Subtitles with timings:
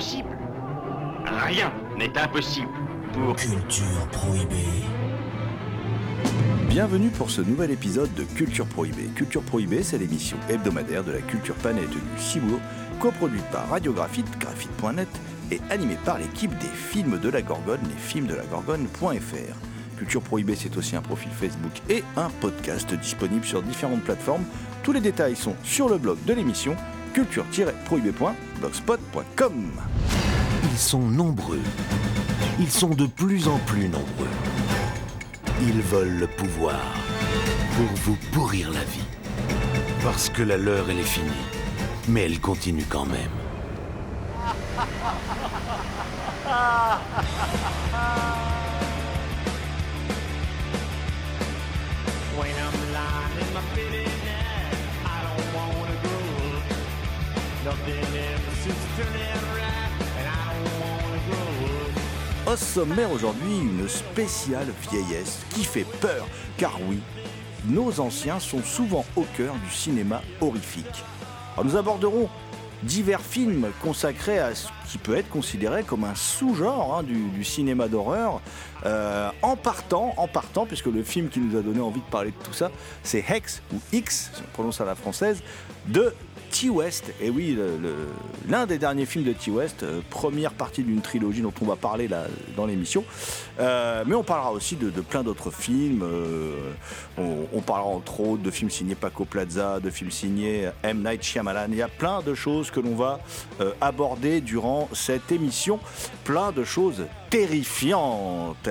[0.00, 2.68] Rien n'est impossible
[3.12, 3.36] pour...
[3.36, 4.54] Culture prohibée.
[6.70, 9.10] Bienvenue pour ce nouvel épisode de Culture Prohibée.
[9.14, 12.60] Culture Prohibée, c'est l'émission hebdomadaire de la culture planète du Cibourg,
[12.98, 15.08] coproduite par Radiographite, graphite.net
[15.50, 19.98] et animée par l'équipe des films de la Gorgone, les films de la Gorgone.fr.
[19.98, 24.44] Culture Prohibée, c'est aussi un profil Facebook et un podcast disponible sur différentes plateformes.
[24.82, 26.74] Tous les détails sont sur le blog de l'émission
[30.64, 31.62] Ils sont nombreux.
[32.58, 34.28] Ils sont de plus en plus nombreux.
[35.62, 36.80] Ils veulent le pouvoir
[37.76, 39.04] pour vous pourrir la vie.
[40.02, 41.30] Parce que la leur, elle est finie.
[42.08, 43.30] Mais elle continue quand même.
[62.50, 66.26] Au aujourd'hui, une spéciale vieillesse qui fait peur,
[66.56, 66.98] car oui,
[67.68, 71.04] nos anciens sont souvent au cœur du cinéma horrifique.
[71.52, 72.28] Alors nous aborderons
[72.82, 77.44] divers films consacrés à ce qui peut être considéré comme un sous-genre hein, du, du
[77.44, 78.40] cinéma d'horreur,
[78.84, 82.32] euh, en partant, en partant, puisque le film qui nous a donné envie de parler
[82.32, 82.72] de tout ça,
[83.04, 85.40] c'est Hex ou X, si on prononce à la française,
[85.86, 86.12] de
[86.50, 86.68] T.
[86.68, 87.12] West.
[87.20, 87.56] Et oui,
[88.48, 89.50] l'un des derniers films de T.
[89.50, 92.08] West, euh, première partie d'une trilogie dont on va parler
[92.56, 93.04] dans l'émission.
[93.58, 96.02] Euh, mais on parlera aussi de, plein d'autres films.
[96.02, 96.72] euh,
[97.16, 101.02] on, on parlera entre autres de films signés Paco Plaza, de films signés M.
[101.02, 101.68] Night Shyamalan.
[101.70, 103.20] Il y a plein de choses que l'on va
[103.80, 105.78] aborder durant cette émission.
[106.24, 108.68] Plein de choses terrifiantes.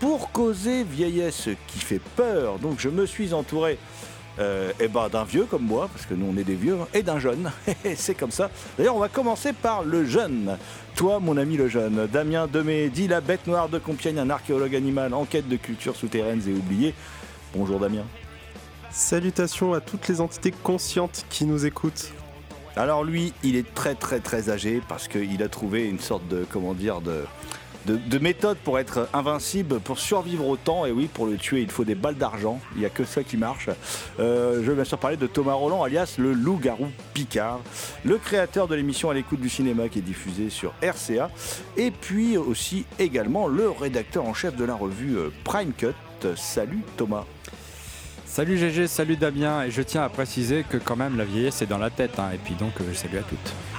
[0.00, 3.78] Pour causer vieillesse qui fait peur, donc je me suis entouré
[4.38, 7.02] euh, eh ben, d'un vieux comme moi, parce que nous on est des vieux, et
[7.02, 7.50] d'un jeune.
[7.96, 8.50] C'est comme ça.
[8.76, 10.58] D'ailleurs, on va commencer par le jeune.
[10.96, 14.74] Toi, mon ami le jeune, Damien Demé, dit la bête noire de Compiègne, un archéologue
[14.74, 16.94] animal en quête de cultures souterraines et oubliées.
[17.54, 18.04] Bonjour Damien.
[18.90, 22.12] Salutations à toutes les entités conscientes qui nous écoutent.
[22.76, 26.44] Alors lui, il est très très très âgé parce qu'il a trouvé une sorte de,
[26.50, 27.24] comment dire, de,
[27.86, 30.86] de, de méthode pour être invincible, pour survivre au temps.
[30.86, 32.60] Et oui, pour le tuer, il faut des balles d'argent.
[32.74, 33.68] Il n'y a que ça qui marche.
[34.20, 37.60] Euh, je vais bien sûr parler de Thomas Roland, alias le loup-garou Picard,
[38.04, 41.30] le créateur de l'émission À l'écoute du cinéma qui est diffusée sur RCA.
[41.76, 45.94] Et puis aussi également le rédacteur en chef de la revue euh, Prime Cut.
[46.36, 47.24] Salut Thomas.
[48.24, 51.66] Salut GG, salut Damien, et je tiens à préciser que quand même la vieillesse est
[51.66, 53.73] dans la tête, hein, et puis donc euh, salut à toutes.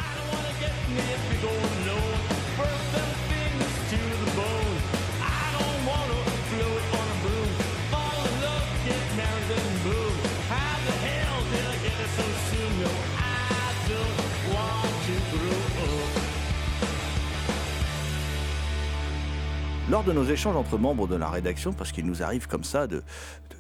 [20.06, 23.02] De nos échanges entre membres de la rédaction, parce qu'il nous arrive comme ça de,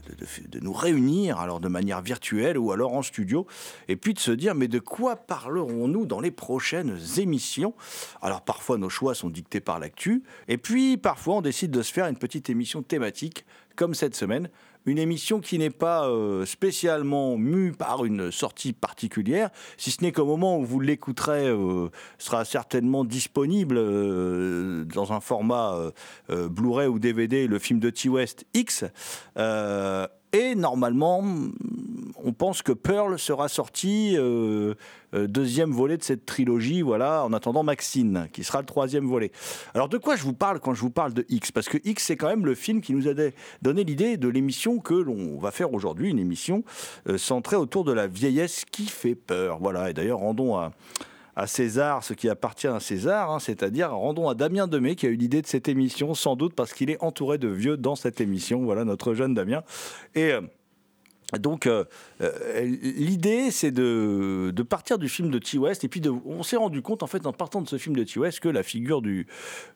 [0.08, 3.48] de, de- nous réunir, alors de manière virtuelle ou alors en studio,
[3.88, 7.74] et puis de se dire, mais de quoi parlerons-nous dans les prochaines émissions?
[8.22, 11.92] Alors parfois nos choix sont dictés par l'actu, et puis parfois on décide de se
[11.92, 13.44] faire une petite émission thématique,
[13.76, 14.50] comme cette semaine,
[14.86, 20.12] une émission qui n'est pas euh, spécialement mue par une sortie particulière, si ce n'est
[20.12, 25.76] qu'au moment où vous l'écouterez, euh, sera certainement disponible euh, dans un format
[26.30, 28.86] Blu-ray ou DVD, le film de T-West X.
[30.34, 31.24] Et normalement,
[32.24, 34.74] on pense que Pearl sera sorti euh,
[35.14, 39.32] euh, deuxième volet de cette trilogie, voilà, en attendant Maxine, qui sera le troisième volet.
[39.74, 41.52] Alors de quoi je vous parle quand je vous parle de X?
[41.52, 43.14] Parce que X, c'est quand même le film qui nous a
[43.62, 46.64] donné l'idée de l'émission que l'on va faire aujourd'hui, une émission
[47.08, 49.60] euh, centrée autour de la vieillesse qui fait peur.
[49.62, 50.72] Voilà, et d'ailleurs, rendons à
[51.36, 55.10] à César ce qui appartient à César, hein, c'est-à-dire rendons à Damien Demey qui a
[55.10, 58.22] eu l'idée de cette émission, sans doute parce qu'il est entouré de vieux dans cette
[58.22, 58.64] émission.
[58.64, 59.64] Voilà notre jeune Damien.
[60.18, 60.42] Euh,
[61.40, 61.86] donc, euh,
[62.22, 65.58] euh, l'idée, c'est de, partir du film de T.
[65.58, 68.04] West, et puis on s'est rendu compte, en fait, en partant de ce film de
[68.04, 68.20] T.
[68.20, 69.28] West, que la figure du,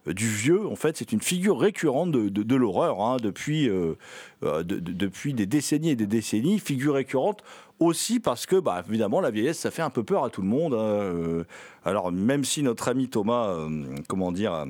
[0.05, 3.93] du vieux, en fait, c'est une figure récurrente de, l'horreur, hein, depuis, euh,
[4.43, 7.41] euh, de- de- depuis des décennies et des décennies, figure récurrente
[7.79, 10.47] aussi parce que, bah, évidemment, la vieillesse, ça fait un peu peur à tout le
[10.47, 10.73] monde.
[10.73, 11.43] hein, euh.
[11.83, 14.65] alors, même si notre ami Thomas, euh, comment dire, euh,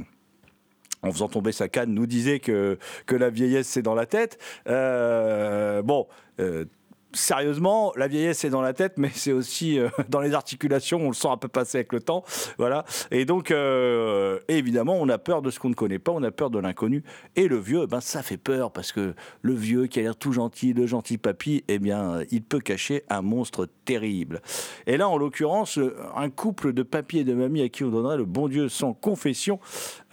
[1.01, 2.77] en faisant tomber sa canne, nous disait que,
[3.09, 4.37] la vieillesse, c'est dans la tête.
[4.67, 6.07] Euh, bon,
[6.39, 6.65] euh,
[7.13, 10.99] sérieusement, la vieillesse, c'est dans la tête, mais c'est aussi euh, dans les articulations.
[10.99, 12.23] On le sent un peu passer avec le temps.
[12.57, 12.85] Voilà.
[13.11, 16.31] Et donc, euh, évidemment, on a peur de ce qu'on ne connaît pas, on a
[16.31, 17.03] peur de l'inconnu.
[17.35, 20.15] Et le vieux, eh ben, ça fait peur parce que le vieux qui a l'air
[20.15, 24.41] tout gentil, le gentil papy, eh bien, il peut cacher un monstre terrible.
[24.87, 25.79] Et là, en l'occurrence,
[26.15, 28.93] un couple de papy et de mamie à qui on donnerait le bon Dieu sans
[28.93, 29.59] confession,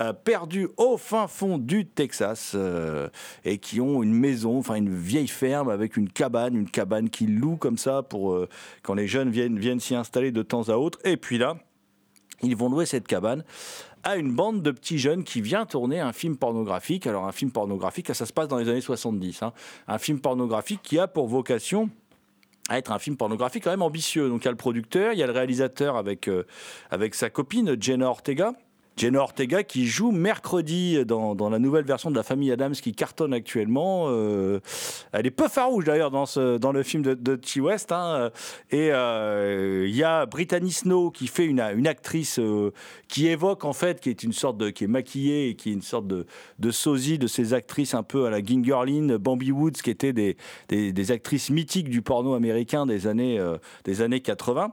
[0.00, 3.08] euh, perdu au fin fond du Texas, euh,
[3.44, 7.38] et qui ont une maison, enfin une vieille ferme avec une cabane, une cabane qu'ils
[7.38, 8.48] louent comme ça pour euh,
[8.82, 10.98] quand les jeunes viennent, viennent s'y installer de temps à autre.
[11.04, 11.56] Et puis là,
[12.42, 13.44] ils vont louer cette cabane
[14.02, 17.06] à une bande de petits jeunes qui vient tourner un film pornographique.
[17.06, 19.42] Alors un film pornographique, ça se passe dans les années 70.
[19.42, 19.52] hein.
[19.88, 21.90] Un film pornographique qui a pour vocation
[22.68, 24.28] à être un film pornographique quand même ambitieux.
[24.28, 26.46] Donc il y a le producteur, il y a le réalisateur avec, euh,
[26.90, 28.52] avec sa copine Jenna Ortega.
[28.96, 33.34] Jenna Ortega qui joue mercredi dans, la nouvelle version de La Famille Adams qui cartonne
[33.34, 34.06] actuellement.
[34.08, 34.60] Euh,
[35.12, 37.60] elle est peu farouche d'ailleurs dans, le film de, T.
[37.60, 37.92] West.
[37.92, 38.30] hein.
[38.70, 42.72] Et euh, il y a Brittany Snow qui fait une, actrice euh,
[43.08, 45.74] qui évoque en fait, qui est une sorte de, qui est maquillée et qui est
[45.74, 46.26] une sorte de,
[46.70, 50.36] sosie de ces actrices un peu à la Gingerlin, Bambi Woods, qui étaient des,
[51.10, 53.38] actrices mythiques du porno américain des années,
[53.84, 54.72] des années 80.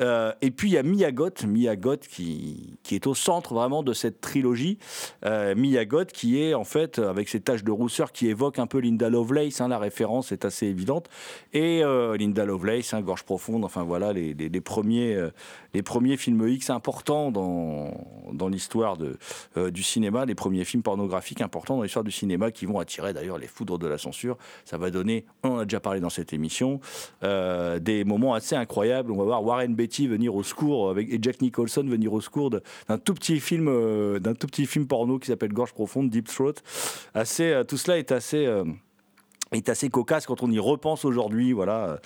[0.00, 3.82] Euh, et puis il y a Mia Goth, Mia qui, qui est au centre vraiment
[3.82, 4.78] de cette trilogie.
[5.24, 8.66] Euh, Mia Goth qui est en fait avec ses taches de rousseur qui évoque un
[8.66, 11.08] peu Linda Lovelace, hein, la référence est assez évidente.
[11.52, 15.30] Et euh, Linda Lovelace, hein, Gorge profonde, enfin voilà les, les- premiers, euh,
[15.74, 17.90] les premiers films X importants dans,
[18.32, 19.18] dans l'histoire de,
[19.56, 23.12] euh, du cinéma, les premiers films pornographiques importants dans l'histoire du cinéma qui vont attirer
[23.12, 24.36] d'ailleurs les foudres de la censure.
[24.64, 26.80] Ça va donner, on a déjà parlé dans cette émission,
[27.22, 29.10] des moments assez incroyables.
[29.12, 32.50] On va voir Warren Beatty venir au secours avec, et Jack Nicholson venir au secours
[32.50, 36.54] d'un tout petit euh, d'un tout petit film porno qui s'appelle Gorge profonde, Deep Throat.
[37.16, 38.64] Euh, tout cela est assez euh,
[39.52, 42.00] est assez cocasse quand on y repense aujourd'hui, voilà,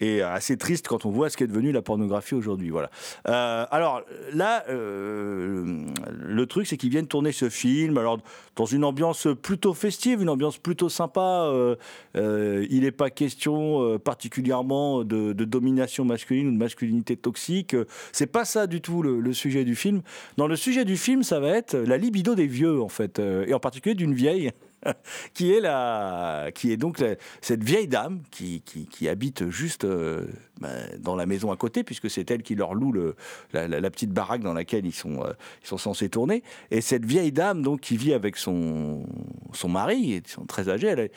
[0.00, 2.90] et assez triste quand on voit ce qu'est devenu la pornographie aujourd'hui, voilà.
[3.28, 4.02] Euh, alors
[4.32, 8.18] là, euh, le truc, c'est qu'ils viennent tourner ce film, alors
[8.56, 11.48] dans une ambiance plutôt festive, une ambiance plutôt sympa.
[11.52, 11.76] euh,
[12.16, 17.74] euh, il n'est pas question euh, particulièrement de, domination masculine ou de masculinité toxique.
[17.74, 20.02] Euh, C'est pas ça du tout le, le sujet du film.
[20.36, 23.44] Dans le sujet du film, ça va être la libido des vieux, en fait, euh,
[23.46, 24.50] et en particulier d'une vieille
[25.34, 27.02] qui est la, qui est donc
[27.40, 30.26] cette vieille dame qui, qui, qui habite juste euh,
[30.60, 33.16] bah, dans la maison à côté, puisque c'est elle qui leur loue le,
[33.52, 35.32] la, petite baraque dans laquelle ils sont, euh,
[35.62, 36.42] ils sont censés tourner.
[36.70, 39.04] Et cette vieille dame donc qui vit avec son,
[39.52, 41.10] son mari, ils sont très âgés, elle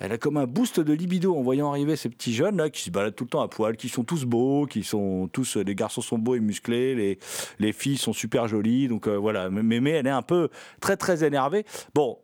[0.00, 2.82] elle a comme un boost de libido en voyant arriver ces petits jeunes là qui
[2.82, 5.74] se baladent tout le temps à poil, qui sont tous beaux, qui sont tous les
[5.74, 7.18] garçons sont beaux et musclés, les
[7.60, 8.88] les filles sont super jolies.
[8.88, 10.48] Donc euh, voilà, mais elle est un peu
[10.80, 11.64] très très énervée.
[11.94, 12.18] Bon,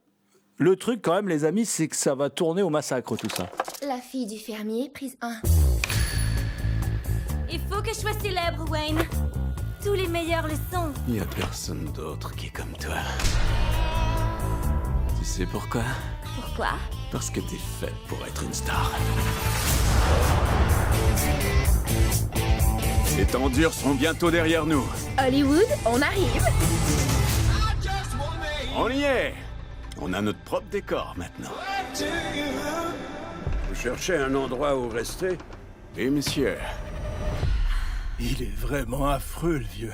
[0.61, 3.49] le truc quand même les amis, c'est que ça va tourner au massacre tout ça.
[3.87, 5.41] La fille du fermier, prise 1.
[7.51, 8.99] Il faut que je sois célèbre, Wayne.
[9.83, 10.93] Tous les meilleurs le sont.
[11.09, 12.97] Y a personne d'autre qui est comme toi.
[15.19, 15.83] Tu sais pourquoi?
[16.37, 16.73] Pourquoi?
[17.11, 18.93] Parce que t'es faite pour être une star.
[23.17, 24.85] Les temps durs seront bientôt derrière nous.
[25.19, 26.47] Hollywood, on arrive.
[28.77, 29.35] On y est
[30.03, 31.51] On a notre propre décor maintenant.
[33.69, 35.37] Vous cherchez un endroit où rester?
[35.97, 36.57] Oui, monsieur.
[38.19, 39.93] Il est vraiment affreux, le vieux.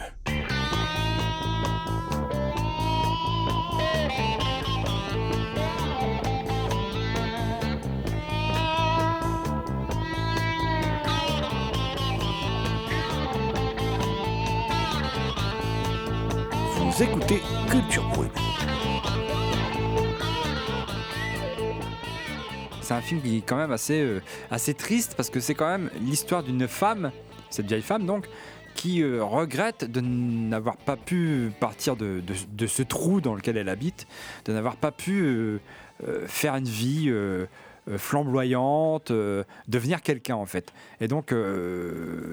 [16.78, 18.45] Vous écoutez Culture Brune.
[22.87, 25.66] C'est un film qui est quand même assez, euh, assez triste parce que c'est quand
[25.66, 27.11] même l'histoire d'une femme,
[27.50, 28.28] cette vieille femme donc,
[28.76, 33.69] qui euh, regrette de n'avoir pas pu partir de, de- ce trou dans lequel elle
[33.71, 34.07] habite,
[34.45, 35.59] de n'avoir pas pu euh,
[36.28, 37.12] faire une vie
[37.97, 39.11] flamboyante,
[39.66, 40.73] devenir quelqu'un en fait.
[41.00, 41.35] Et donc,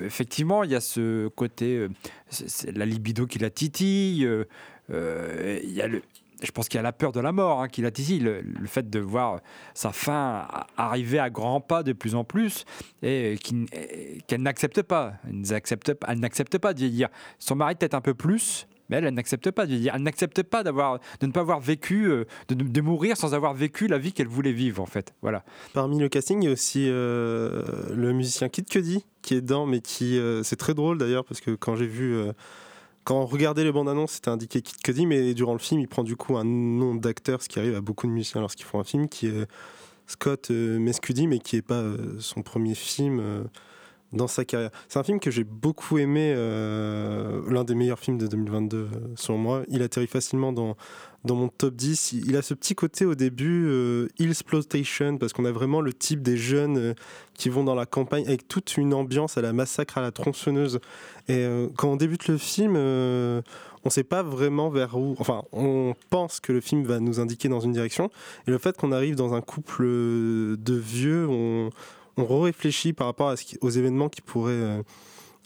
[0.06, 1.88] effectivement, il y a ce côté,
[2.30, 4.28] c'est- la libido qui la titille.
[4.90, 6.04] il y a le,
[6.44, 8.90] je pense qu'il y a la peur de la mort hein, qui la le, fait
[8.90, 9.40] de voir
[9.74, 10.48] sa fin
[10.78, 12.66] arriver à grands pas de plus en plus
[13.02, 13.38] et
[14.28, 15.14] qu'elle n'accepte pas.
[15.28, 15.42] Elle
[16.20, 17.10] n'accepte pas- de vieillir.
[17.40, 18.68] Son mari peut-être un peu plus.
[18.90, 19.94] Mais elle, n'accepte pas de vieillir.
[19.96, 23.98] Elle n'accepte pas de ne pas avoir vécu, euh, de, mourir sans avoir vécu la
[23.98, 25.14] vie qu'elle voulait vivre, en fait.
[25.22, 25.46] Voilà.
[25.74, 27.64] Parmi le casting, il y a aussi euh,
[27.96, 31.40] le musicien Kid Cudi qui est dedans, mais qui euh, c'est très drôle d'ailleurs parce
[31.40, 32.14] que quand j'ai vu,
[33.04, 35.88] quand on regardait les bandes annonces, c'était indiqué Kid Cudi, mais durant le film, il
[35.88, 38.80] prend du coup un nom d'acteur, ce qui arrive à beaucoup de musiciens lorsqu'ils font
[38.80, 39.48] un film, qui est
[40.08, 43.48] Scott euh, Mescudi, mais qui est pas euh, son premier film.
[44.14, 44.70] Dans sa carrière.
[44.88, 48.88] C'est un film que j'ai beaucoup aimé, euh, l'un des meilleurs films de 2022 euh,
[49.16, 49.64] selon moi.
[49.68, 50.78] Il atterrit facilement dans,
[51.26, 52.14] dans mon top 10.
[52.14, 56.22] Il a ce petit côté au début, euh, Hillsploitation, parce qu'on a vraiment le type
[56.22, 56.94] des jeunes euh,
[57.34, 60.80] qui vont dans la campagne avec toute une ambiance à la massacre à la tronçonneuse.
[61.28, 63.42] Et quand on débute le film, on
[63.86, 65.16] ne sait pas vraiment vers où.
[65.20, 68.12] Enfin, on pense que le film va nous indiquer dans une direction.
[68.46, 71.70] Et le fait qu'on arrive dans un couple de vieux, on,
[72.18, 74.52] on réfléchit par rapport aux événements qui pourraient.
[74.52, 74.84] euh,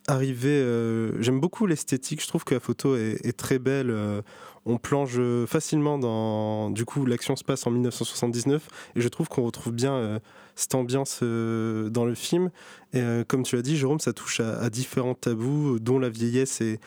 [0.08, 0.50] arriver.
[0.50, 2.22] euh, J'aime beaucoup l'esthétique.
[2.22, 3.90] Je trouve que la photo est, très belle.
[3.90, 4.22] euh,
[4.66, 6.70] on plonge facilement dans.
[6.70, 10.20] Du coup, l'action se passe en 1979 et je trouve qu'on retrouve bien
[10.56, 12.52] cette ambiance dans le film.
[12.94, 16.80] Et comme tu as dit, Jérôme, ça touche à, différents tabous, dont la vieillesse et,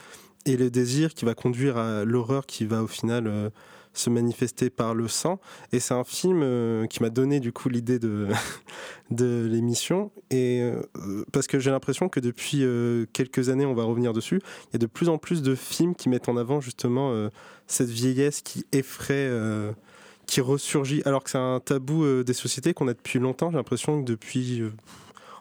[0.47, 3.51] le désir qui va conduire à l'horreur qui va au final
[3.93, 5.41] se manifester par le sang.
[5.73, 8.29] Et c'est un film euh, qui m'a donné du coup l'idée de,
[9.11, 10.11] de l'émission.
[10.31, 14.41] Et euh, parce que j'ai l'impression que depuis euh, quelques années, on va revenir dessus,
[14.69, 17.29] il y a de plus en plus de films qui mettent en avant justement
[17.67, 19.31] cette vieillesse qui effraie.
[20.27, 23.51] qui ressurgit, alors que c'est un tabou des sociétés qu'on a depuis longtemps.
[23.51, 24.63] J'ai l'impression que depuis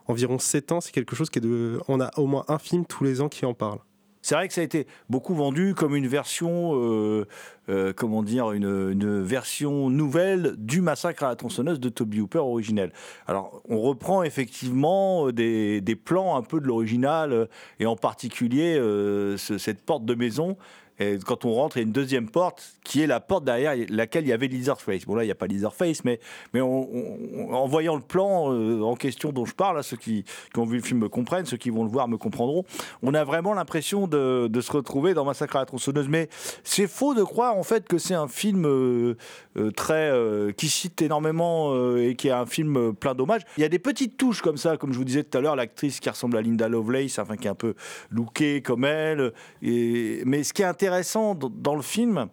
[0.07, 1.79] environ 7 ans, c'est quelque chose qui est de.
[1.87, 3.79] On a au moins un film tous les ans qui en parle.
[4.21, 7.25] C'est vrai que ça a été beaucoup vendu comme une version, euh,
[7.69, 12.91] euh, comment dire, une, version nouvelle du massacre à la tronçonneuse de Toby Hooper originel.
[13.27, 17.47] Alors, on reprend effectivement euh, des, plans un peu de l'original,
[17.79, 20.57] et en particulier ce- cette porte de maison.
[20.99, 23.73] Et quand on rentre, il y a une deuxième porte qui est la porte derrière
[23.89, 25.05] laquelle il y avait Leatherface.
[25.05, 26.19] Bon là, il n'y a pas Leatherface, mais,
[26.53, 30.25] mais en voyant le plan euh, en question dont je parle, ceux qui,
[30.57, 32.65] ont vu le film me comprennent, ceux qui vont le voir me comprendront,
[33.01, 36.09] on a vraiment l'impression de, se retrouver dans Massacre à la tronçonneuse.
[36.09, 36.27] Mais
[36.63, 39.15] c'est faux de croire en fait que c'est un film euh,
[39.57, 40.11] euh, très
[40.57, 43.43] qui cite énormément et qui est un film plein d'hommages.
[43.57, 45.55] Il y a des petites touches comme ça, comme je vous disais tout à l'heure,
[45.55, 47.75] l'actrice qui ressemble à Linda Lovelace, enfin qui est un peu
[48.11, 49.31] lookée comme elle.
[49.61, 50.88] Mais ce qui est intéressant
[51.35, 52.27] dans, dans le film,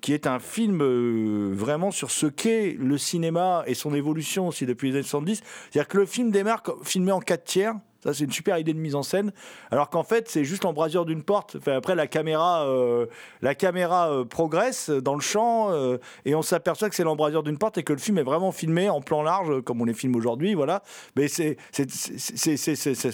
[0.00, 4.66] qui est un film euh, vraiment sur ce qu'est le cinéma et son évolution aussi
[4.66, 5.42] depuis les années 70.
[5.70, 7.74] C'est-à-dire que le film démarre filmé en 4 tiers.
[8.02, 9.30] Ça, c'est une super idée de mise en scène.
[9.70, 11.56] Alors qu'en fait, c'est juste l'embrasure d'une porte.
[11.66, 13.06] Après, la caméra, euh,
[13.42, 17.58] la caméra euh, progresse dans le champ euh, et on s'aperçoit que c'est l'embrasure d'une
[17.58, 20.16] porte et que le film est vraiment filmé en plan large, comme on les filme
[20.16, 20.54] aujourd'hui.
[20.54, 20.82] Voilà.
[21.14, 21.58] Mais c'est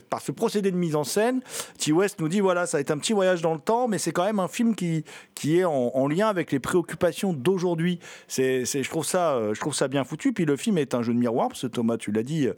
[0.08, 1.40] par ce procédé de mise en scène.
[1.78, 1.90] T.
[1.90, 4.12] West nous dit voilà, ça va être un petit voyage dans le temps, mais c'est
[4.12, 7.98] quand même un film qui, qui est en, en lien avec les préoccupations d'aujourd'hui.
[8.28, 10.32] Je, trouve ça, je trouve ça bien foutu.
[10.32, 12.48] Puis le film est un jeu de miroir, parce que Thomas, tu l'as dit,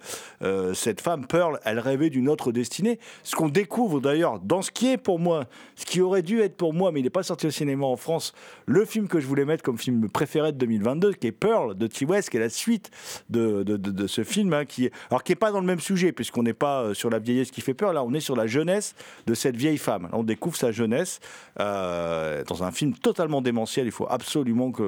[0.74, 2.98] cette femme, Pearl, elle rêvait d'une autre destinée.
[3.22, 5.46] Ce qu'on découvre d'ailleurs dans ce qui est pour moi,
[5.76, 7.96] ce qui aurait dû être pour moi, mais il n'est pas sorti au cinéma en
[7.96, 8.32] France,
[8.66, 11.86] le film que je voulais mettre comme film préféré de 2022, qui est Pearl de
[11.86, 12.04] T.
[12.04, 12.90] West, qui est la suite
[13.30, 16.42] de, de, ce film, hein, qui alors qui n'est pas dans le même sujet, puisqu'on
[16.42, 18.94] n'est pas euh, sur la vieillesse qui fait peur, là on est sur la jeunesse
[19.26, 20.08] de cette vieille femme.
[20.12, 21.20] On découvre sa jeunesse
[21.60, 23.86] euh, dans un film totalement démentiel.
[23.86, 24.82] Il faut absolument que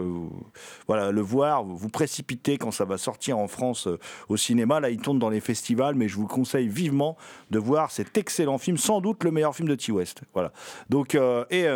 [0.86, 4.80] voilà, le voir, vous vous précipitez quand ça va sortir en France euh, au cinéma.
[4.80, 7.16] Là, il tourne dans les festivals, mais je vous conseille vivement
[7.50, 9.92] de voir cet excellent film, sans doute le meilleur film de T.
[9.92, 10.22] West.
[10.34, 10.52] Voilà.
[10.88, 11.66] Donc, euh, et.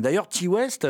[0.00, 0.48] D'ailleurs, T.
[0.48, 0.86] West,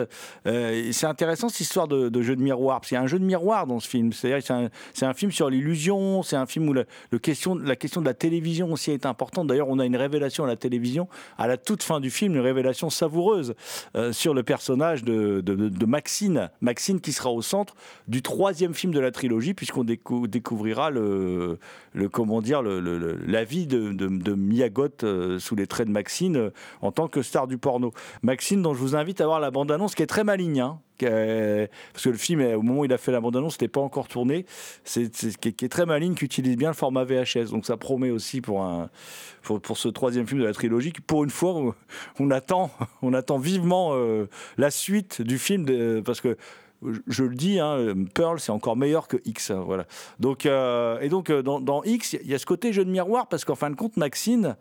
[0.46, 3.18] euh, c'est intéressant cette histoire de, jeu de miroir, parce qu'il y a un jeu
[3.18, 4.12] de miroir dans ce film.
[4.12, 6.84] C'est-à-dire c'est un, film sur l'illusion, c'est un film où la,
[7.20, 9.46] question, la question de la télévision aussi est importante.
[9.46, 12.40] D'ailleurs, on a une révélation à la télévision, à la toute fin du film, une
[12.40, 13.54] révélation savoureuse
[13.96, 15.42] euh, sur le personnage de,
[15.84, 16.50] Maxine.
[16.60, 17.74] Maxine qui sera au centre
[18.06, 21.58] du troisième film de la trilogie, puisqu'on décou- découvrira le,
[22.12, 26.50] comment dire, la vie de, Miyagot euh, sous les traits de Maxine
[26.80, 27.92] en tant que star du porno.
[28.22, 30.60] Maxine, dont je vous invite à voir la bande-annonce, qui est très maligne.
[30.60, 33.80] hein, parce que le film, au moment où il a fait la bande-annonce, n'était pas
[33.80, 34.46] encore tourné.
[34.84, 37.50] C'est qui, qui est très maligne, qui utilise bien le format VHS.
[37.50, 38.90] Donc ça promet aussi pour, un,
[39.42, 40.92] pour, pour ce troisième film de la trilogie.
[41.06, 41.74] Pour une fois,
[42.18, 42.70] on, attend,
[43.02, 44.26] on attend vivement euh,
[44.58, 46.36] la suite du film, parce que
[47.06, 49.50] je, le dis, hein, Pearl, c'est encore meilleur que X.
[49.50, 49.86] hein, voilà.
[50.18, 53.28] Donc, euh, et donc, euh, dans X, il y a ce côté jeu de miroir,
[53.28, 54.56] parce qu'en fin de compte, Maxine,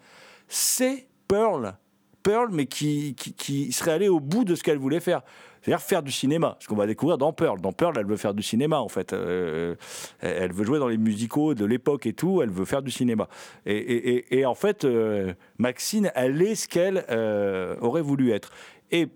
[0.48, 1.75] c'est Pearl.
[2.24, 5.22] Pearl, mais qui, qui, qui serait allée au bout de ce qu'elle voulait faire.
[5.62, 7.60] C'est-à-dire faire du cinéma, ce qu'on va découvrir dans Pearl.
[7.60, 9.12] Dans Pearl, elle veut faire du cinéma, en fait.
[9.12, 9.76] Euh,
[10.22, 13.28] elle veut jouer dans les musicaux de l'époque et tout, elle veut faire du cinéma.
[13.66, 18.52] Et, et- et- en fait, euh, Maxine, elle est ce qu'elle euh, aurait voulu être.
[18.92, 19.10] Et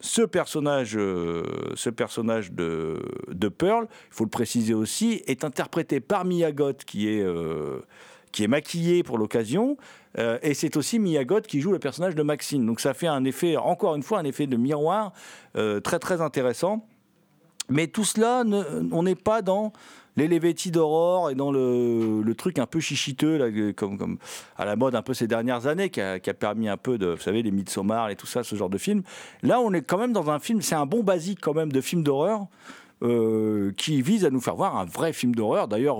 [0.00, 6.24] ce personnage, ce personnage de, de Pearl, il faut le préciser aussi, est interprété par
[6.24, 7.26] Mia Goth, qui est,
[8.32, 9.76] qui est maquillée pour l'occasion.
[10.18, 12.64] Euh, et c'est aussi Mia qui joue le personnage de Maxine.
[12.66, 15.12] Donc ça fait un effet, encore une fois, un effet de miroir
[15.56, 16.86] euh, très très intéressant.
[17.70, 18.44] Mais tout cela,
[18.92, 19.74] on n'est pas dans
[20.16, 24.18] les Levetti d'Aurore et dans le, truc un peu chichiteux, comme,
[24.56, 27.20] à la mode un peu ces dernières années, qui a, permis un peu de, vous
[27.20, 29.02] savez, les Midsommar et tout ça, ce genre de film.
[29.42, 31.80] Là, on est quand même dans un film, c'est un bon basique quand même de
[31.80, 32.46] film d'horreur
[33.02, 35.68] euh, qui vise à nous faire voir un vrai film d'horreur.
[35.68, 35.98] D'ailleurs,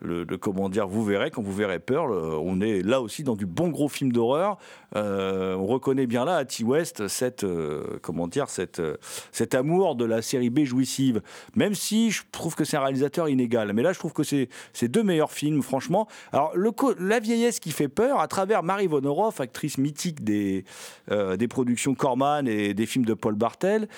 [0.00, 3.36] le, comment dire, vous verrez quand vous verrez Pearl, euh, on est là aussi dans
[3.36, 4.58] du bon gros film d'horreur.
[4.96, 8.96] Euh, on reconnaît bien là à T West cette euh, comment dire cette euh,
[9.32, 11.20] cet amour de la série B jouissive.
[11.54, 14.48] Même si je trouve que c'est un réalisateur inégal, mais là je trouve que c'est
[14.88, 16.08] deux meilleurs films franchement.
[16.32, 16.54] Alors
[16.98, 20.64] la vieillesse qui fait peur à travers Marie Vonoroff, actrice mythique des
[21.10, 23.88] des productions Corman et des films de Paul Bartel,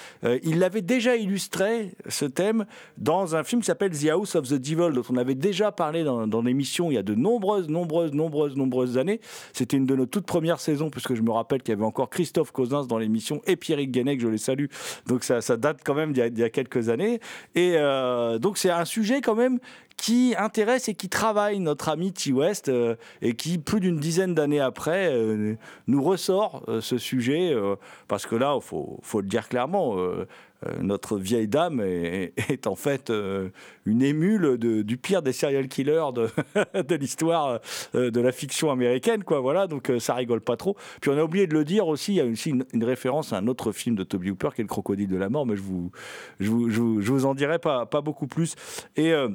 [0.42, 2.66] il l'avait déjà illustré ce thème
[2.98, 6.04] dans un film qui s'appelle The House of the Devil dont on avait déjà parlé
[6.04, 9.20] dans l'émission il y a de nombreuses nombreuses nombreuses nombreuses années.
[9.52, 12.08] C'était une de nos toutes premières saisons puisque je me rappelle qu'il y avait encore
[12.08, 14.66] Christophe Cosins dans l'émission et Pierrick Guenec, je les salue.
[15.06, 17.20] Donc ça, date quand même d'il y, a- quelques années.
[17.54, 19.58] Et euh, donc c'est un sujet quand même
[19.96, 24.34] qui intéresse et qui travaille notre ami T West euh, et qui plus d'une dizaine
[24.34, 25.56] d'années après euh,
[25.88, 27.54] nous ressort ce sujet
[28.08, 29.96] parce que là faut faut le dire clairement
[30.82, 33.48] notre vieille dame est, en fait euh,
[33.86, 37.60] une émule du pire des serial killers de, l'histoire
[37.94, 39.40] euh, de la fiction américaine, quoi.
[39.40, 40.76] Voilà, donc euh, ça rigole pas trop.
[41.00, 43.38] Puis on a oublié de le dire aussi, il y a aussi une, référence à
[43.38, 45.62] un autre film de Toby Hooper qui est Le Crocodile de la mort, mais je
[45.62, 45.90] vous,
[46.40, 48.54] je vous, je vous, je vous en dirai pas, beaucoup plus.
[48.96, 49.28] Et euh,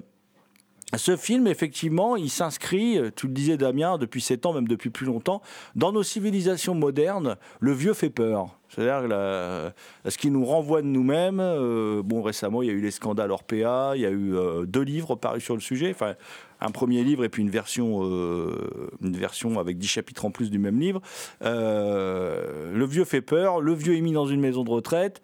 [0.98, 4.90] ce film, effectivement, il s'inscrit, euh, tu le disais Damien, depuis 7 ans, même depuis
[4.90, 5.42] plus longtemps,
[5.76, 8.60] dans nos civilisations modernes, le vieux fait peur.
[8.76, 9.74] C'est-à-dire la-
[10.08, 11.40] ce qui nous renvoie de nous-mêmes.
[11.40, 14.66] euh, bon, récemment, il y a eu les scandales Orpea, il y a eu euh,
[14.66, 15.92] deux livres parus sur le sujet.
[15.92, 16.16] Enfin,
[16.62, 20.50] un premier livre et puis une version, euh, une version avec 10 chapitres en plus
[20.52, 21.02] du même livre.
[21.44, 25.22] Euh, le vieux fait peur, le vieux est mis dans une maison de retraite.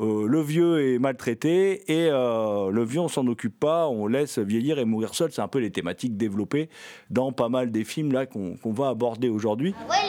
[0.00, 4.38] Euh, le vieux est maltraité et euh, le vieux on s'en occupe pas, on laisse
[4.40, 5.30] vieillir et mourir seul.
[5.30, 6.68] C'est un peu les thématiques développées
[7.10, 9.72] dans pas mal des films là qu'on qu'on va aborder aujourd'hui.
[9.86, 10.02] Voilà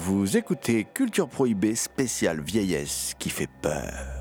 [0.00, 4.17] Vous écoutez Culture Prohibée spéciale vieillesse qui fait peur.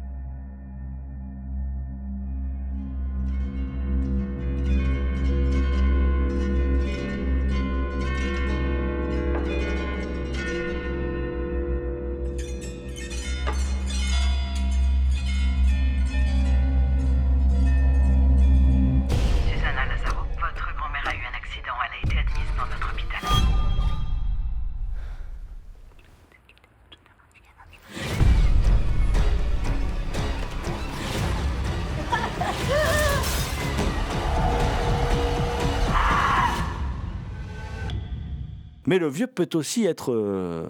[38.98, 40.66] Mais le vieux peut aussi être, euh,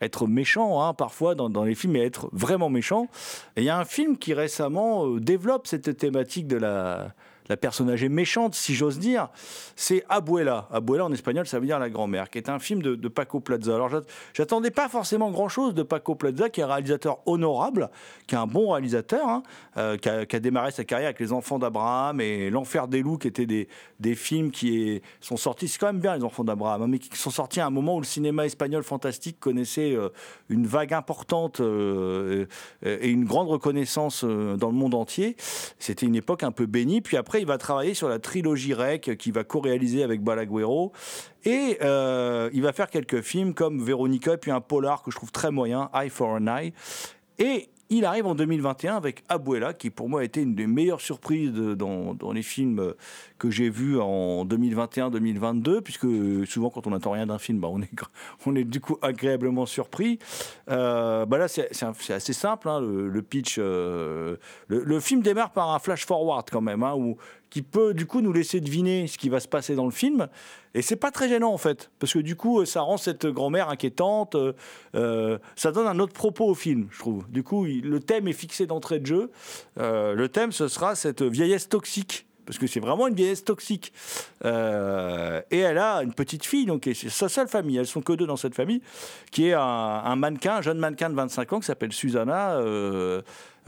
[0.00, 3.06] être méchant, hein, parfois, dans, dans les films, et être vraiment méchant.
[3.54, 7.14] Et il y a un film qui récemment euh, développe cette thématique de la,
[7.50, 9.28] la personne âgée méchante, si j'ose dire.
[9.74, 10.68] C'est Abuela.
[10.70, 13.74] Abuela, en espagnol, ça veut dire la grand-mère, qui est un film de, Paco Plaza.
[13.74, 17.90] Alors, j'at- j'attendais pas forcément grand-chose de Paco Plaza, qui est un réalisateur honorable,
[18.28, 19.42] qui est un bon réalisateur, hein,
[19.76, 23.26] euh, qui, a, démarré sa carrière avec Les Enfants d'Abraham et L'Enfer des loups, qui
[23.26, 27.00] étaient des, films qui sont sortis, c'est quand même bien Les Enfants d'Abraham, hein, mais
[27.00, 30.10] qui sont sortis à un moment où le cinéma espagnol fantastique connaissait euh,
[30.48, 32.46] une vague importante euh,
[32.84, 35.34] et une grande reconnaissance dans le monde entier.
[35.80, 37.00] C'était une époque un peu bénie.
[37.00, 40.92] Puis après, il va travailler sur la trilogie REC qu'il va co-réaliser avec Balaguero.
[41.44, 45.32] Et euh, il va faire quelques films comme Véronica, puis un polar que je trouve
[45.32, 46.72] très moyen, Eye for an Eye.
[47.38, 51.00] Et il arrive en 2021 avec Abuela, qui pour moi a été une des meilleures
[51.00, 52.94] surprises dans, les films
[53.38, 56.06] que j'ai vus en 2021-2022, puisque
[56.46, 60.18] souvent quand on n'attend rien d'un film, bah, on, est, du coup agréablement surpris.
[60.70, 61.70] Euh, bah là, c'est
[62.12, 63.56] assez simple, hein, le, pitch.
[63.58, 64.36] euh,
[64.68, 67.16] le, le film démarre par un flash forward quand même, hein, où,
[67.50, 70.28] qui peut du coup nous laisser deviner ce qui va se passer dans le film.
[70.74, 73.68] Et c'est pas très gênant en fait, parce que du coup, ça rend cette grand-mère
[73.68, 74.36] inquiétante.
[74.36, 74.52] euh,
[74.94, 77.28] euh, ça donne un autre propos au film, je trouve.
[77.28, 79.30] Du coup, le thème est fixé d'entrée de jeu.
[79.78, 82.26] Euh, le thème, ce sera cette vieillesse toxique.
[82.50, 83.92] Parce que c'est vraiment une vieillesse toxique.
[84.44, 87.76] Euh, et elle a une petite fille, donc c'est sa seule famille.
[87.76, 88.82] Elles sont que deux dans cette famille,
[89.30, 92.56] qui est un, mannequin, un jeune mannequin de 25 ans qui s'appelle Susanna.
[92.56, 93.22] euh,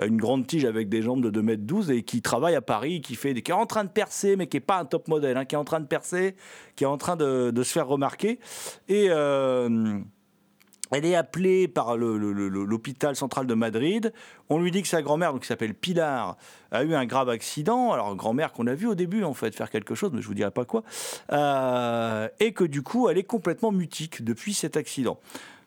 [0.04, 3.02] une grande tige avec des jambes de 2 mètres 12 et qui travaille à Paris,
[3.02, 5.36] qui, fait, qui est en train de percer, mais qui n'est pas un top modèle,
[5.36, 6.34] hein, qui est en train de percer,
[6.74, 8.40] qui est en train de, de se faire remarquer.
[8.88, 10.00] Et euh,
[10.92, 14.12] elle est appelée par l'hôpital central de Madrid.
[14.50, 16.36] On lui dit que sa grand-mère, qui s'appelle Pilar,
[16.70, 17.92] a eu un grave accident.
[17.92, 20.34] Alors grand-mère qu'on a vu au début en fait faire quelque chose, mais je vous
[20.34, 20.84] dirai pas quoi.
[21.32, 25.18] Euh, et que du coup, elle est complètement mutique depuis cet accident.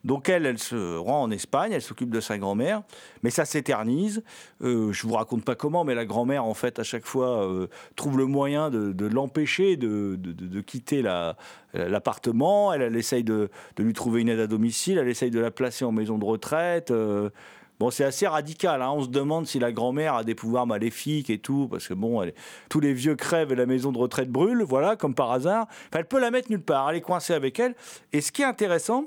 [0.06, 2.84] Donc elle, elle se rend en Espagne, elle s'occupe de sa grand-mère,
[3.24, 4.24] mais ça s'éternise.
[4.62, 7.68] Euh, je vous raconte pas comment, mais la grand-mère, en fait, à chaque fois, euh,
[7.96, 10.18] trouve le moyen de, l'empêcher de,
[10.62, 11.36] quitter la-
[11.74, 12.72] l'appartement.
[12.72, 15.86] Elle, elle essaye de, lui trouver une aide à domicile, elle essaye de la placer
[15.86, 16.92] en maison de retraite.
[16.92, 17.30] euh,
[17.78, 18.82] Bon, c'est assez radical.
[18.82, 18.92] hein.
[18.96, 22.26] On se demande si la grand-mère a des pouvoirs maléfiques et tout, parce que bon,
[22.70, 25.68] tous les vieux crèvent et la maison de retraite brûle, voilà, comme par hasard.
[25.90, 26.90] Enfin, elle peut la mettre nulle part.
[26.90, 27.76] Elle est coincée avec elle.
[28.14, 29.04] Et ce qui est intéressant,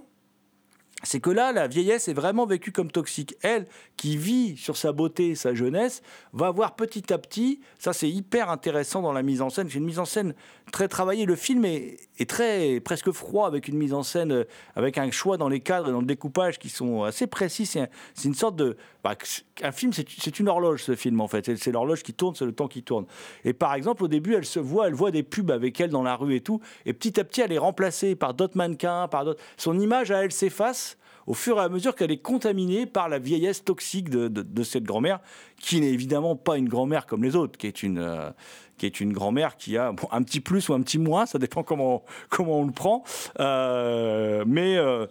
[1.04, 3.36] c'est que là, la vieillesse est vraiment vécue comme toxique.
[3.42, 8.10] Elle, qui vit sur sa beauté, sa jeunesse, va voir petit à petit, ça c'est
[8.10, 10.34] hyper intéressant dans la mise en scène, c'est une mise en scène
[10.72, 11.24] très travaillée.
[11.24, 15.10] Le film est, est très presque froid, avec une mise en scène, euh, avec un
[15.12, 17.64] choix dans les cadres et dans le découpage qui sont assez précis.
[17.66, 18.76] C'est un- c'est une sorte de...
[19.04, 19.14] bah,
[19.62, 21.56] un film, c'est une horloge, ce film, en fait.
[21.56, 23.06] C'est- l'horloge qui tourne, c'est le temps qui tourne.
[23.44, 26.02] Et par exemple, au début, elle se voit, elle voit des pubs avec elle dans
[26.02, 29.24] la rue et tout, et petit à petit, elle est remplacée par d'autres mannequins, par
[29.24, 29.42] d'autres...
[29.56, 33.18] Son image à elle s'efface au fur et à mesure qu'elle est contaminée par la
[33.18, 35.20] vieillesse toxique de cette grand-mère,
[35.60, 38.30] qui n'est évidemment pas une grand-mère comme les autres, qui est une, euh,
[38.78, 41.62] qui est une grand-mère qui a un petit plus ou un petit moins, ça dépend
[41.62, 43.04] comment, comment on le prend,
[43.40, 45.06] Euh, mais euh,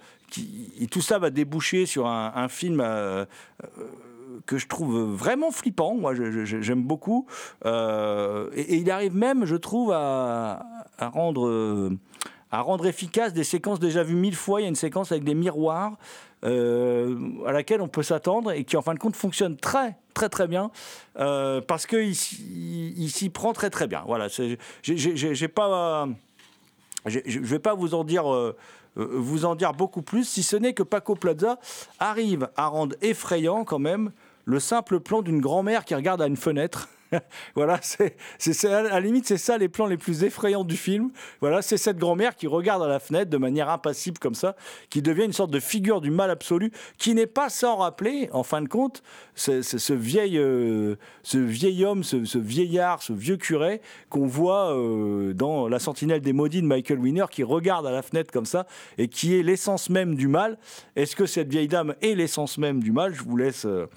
[0.92, 2.82] tout ça va déboucher sur un, film.
[2.82, 3.26] euh,
[4.46, 7.26] que je trouve vraiment flippant, moi j'aime beaucoup,
[7.66, 10.66] et, il arrive même, je trouve, à,
[11.00, 11.92] rendre
[12.52, 14.62] à rendre efficace des séquences déjà vues mille fois.
[14.62, 15.98] Il y a une séquence avec des miroirs
[16.44, 20.30] euh, à laquelle on peut s'attendre et qui en fin de compte fonctionne très très
[20.30, 20.72] très bien
[21.20, 24.04] euh, parce qu'il s'y prend très très bien.
[24.06, 26.08] Voilà, c'est- j'ai- pas,
[27.06, 28.32] je vais pas vous en dire.
[28.34, 28.56] euh,
[28.96, 31.60] vous en dire beaucoup plus, si ce n'est que Paco Plaza
[32.00, 34.12] arrive à rendre effrayant quand même
[34.46, 36.90] le simple plan d'une grand-mère qui regarde à une fenêtre.
[37.56, 38.16] voilà, c'est,
[38.66, 41.12] à la limite, c'est ça les plans les plus effrayants du film.
[41.42, 44.56] Voilà, c'est cette grand-mère qui regarde à la fenêtre de manière impassible comme ça,
[44.90, 48.44] qui devient une sorte de figure du mal absolu, qui n'est pas sans rappeler, en
[48.44, 49.04] fin de compte,
[49.36, 50.96] ce, vieil, euh,
[51.34, 56.34] vieil homme, ce, ce vieillard, ce vieux curé qu'on voit euh, dans La Sentinelle des
[56.34, 58.66] Maudits de Michael Winner, qui regarde à la fenêtre comme ça
[58.98, 60.58] et qui est l'essence même du mal.
[60.96, 63.14] Est-ce que cette vieille dame est l'essence même du mal?
[63.14, 63.88] Je vous laisse, euh,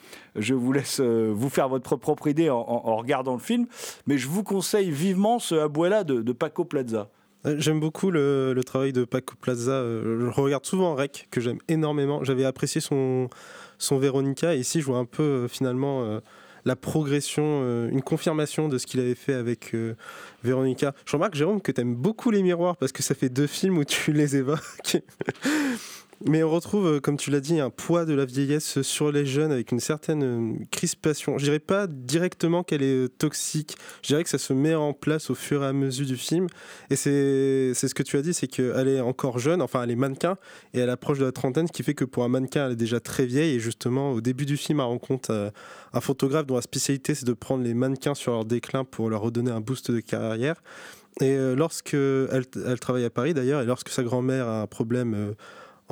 [0.41, 3.67] je vous laisse euh, vous faire votre propre idée en, regardant le film,
[4.07, 7.09] mais je vous conseille vivement ce Abuela de, de Paco Plaza.
[7.47, 9.73] Euh, J'aime beaucoup le, travail de Paco Plaza.
[9.73, 12.23] euh, Je regarde souvent en rec, que j'aime énormément.
[12.25, 13.29] J'avais apprécié son,
[13.79, 14.55] son Véronica.
[14.55, 16.21] Et ici, je vois un peu finalement
[16.65, 19.95] la progression, une confirmation de ce qu'il avait fait avec euh,
[20.45, 20.95] Véronica.
[21.07, 23.79] Je remarque, Jérôme, que tu aimes beaucoup les miroirs parce que ça fait deux films
[23.79, 24.99] où tu les évoques.
[26.27, 29.25] Mais on retrouve, euh, comme tu l'as dit, un poids de la vieillesse sur les
[29.25, 31.39] jeunes avec une certaine euh, crispation.
[31.39, 33.79] Je dirais pas directement qu'elle est euh, toxique.
[34.03, 36.47] Je dirais que ça se met en place au fur et à mesure du film.
[36.91, 39.97] Et c'est ce que tu as dit, c'est qu'elle est encore jeune, enfin elle est
[39.97, 40.37] mannequin,
[40.75, 42.77] et elle approche de la trentaine, ce qui fait que pour un mannequin, elle est
[42.77, 43.55] déjà très vieille.
[43.55, 45.53] Et justement, au début du film, elle rencontre
[45.95, 49.23] un photographe dont la spécialité, c'est de prendre les mannequins sur leur déclin pour leur
[49.23, 50.63] redonner un boost de carrière.
[51.21, 54.67] Et euh, lorsque elle, elle travaille à Paris d'ailleurs, et lorsque sa grand-mère a un
[54.67, 55.35] problème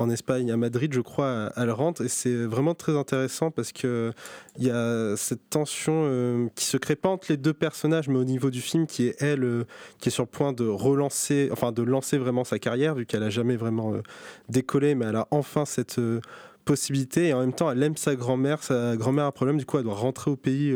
[0.00, 2.04] en Espagne, à Madrid, je crois, elle rentre.
[2.04, 4.12] Et c'est vraiment très intéressant parce que
[4.58, 8.18] il y a cette tension euh, qui se crée pas entre les deux personnages, mais
[8.18, 9.64] au niveau du film, qui est elle, euh,
[10.00, 13.22] qui est sur le point de relancer, enfin de lancer vraiment sa carrière, vu qu'elle
[13.22, 14.02] a jamais vraiment euh,
[14.48, 16.20] décollé, mais elle a enfin cette euh,
[16.64, 17.28] possibilité.
[17.28, 18.62] Et en même temps, elle aime sa grand-mère.
[18.62, 20.74] Sa grand-mère a un problème, du coup, elle doit rentrer au pays.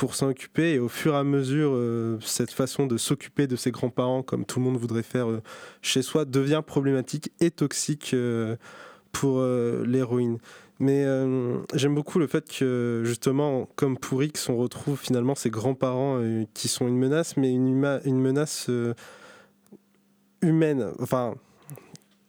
[0.00, 3.54] Pour s'en occuper et au fur et à mesure euh, cette façon de s'occuper de
[3.54, 5.42] ses grands-parents comme tout le monde voudrait faire euh,
[5.82, 8.56] chez soi devient problématique et toxique euh,
[9.12, 10.38] pour l'héroïne.
[10.78, 11.04] Mais
[11.74, 16.22] j'aime beaucoup le fait que, justement, comme pour X, on retrouve finalement ses grands-parents
[16.54, 18.70] qui sont une menace, mais une, une menace
[20.40, 20.92] humaine.
[21.00, 21.34] Enfin,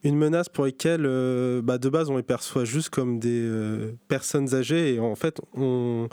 [0.04, 3.96] une menace pour lesquelles, euh, bah, de base, on les perçoit juste comme des euh,
[4.08, 4.94] personnes âgées.
[4.94, 6.08] Et en fait, on,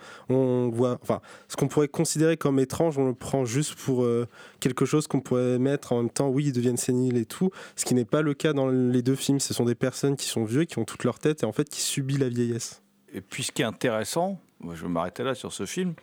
[0.71, 0.99] voit.
[1.01, 4.27] Enfin, ce qu'on pourrait considérer comme étrange, on le prend juste pour euh,
[4.59, 6.29] quelque chose qu'on pourrait mettre en même temps.
[6.29, 7.49] Oui, ils deviennent séniles et tout.
[7.75, 9.39] Ce qui n'est pas le cas dans les deux films.
[9.39, 11.67] Ce sont des personnes qui sont vieux, qui ont toute leur tête et en fait
[11.67, 12.81] qui subissent la vieillesse.
[13.13, 15.93] Et puis ce qui est intéressant, je vais m'arrêter là sur ce film,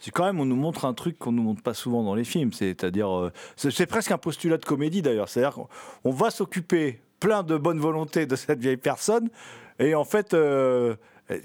[0.00, 2.24] c'est quand même on nous montre un truc qu'on nous montre pas souvent dans les
[2.24, 5.68] films, c'est-à-dire euh, c'est presque un postulat de comédie d'ailleurs, c'est-à-dire qu'on
[6.04, 9.28] on va s'occuper plein de bonne volonté de cette vieille personne
[9.78, 10.34] et en fait
[11.30, 11.36] euh,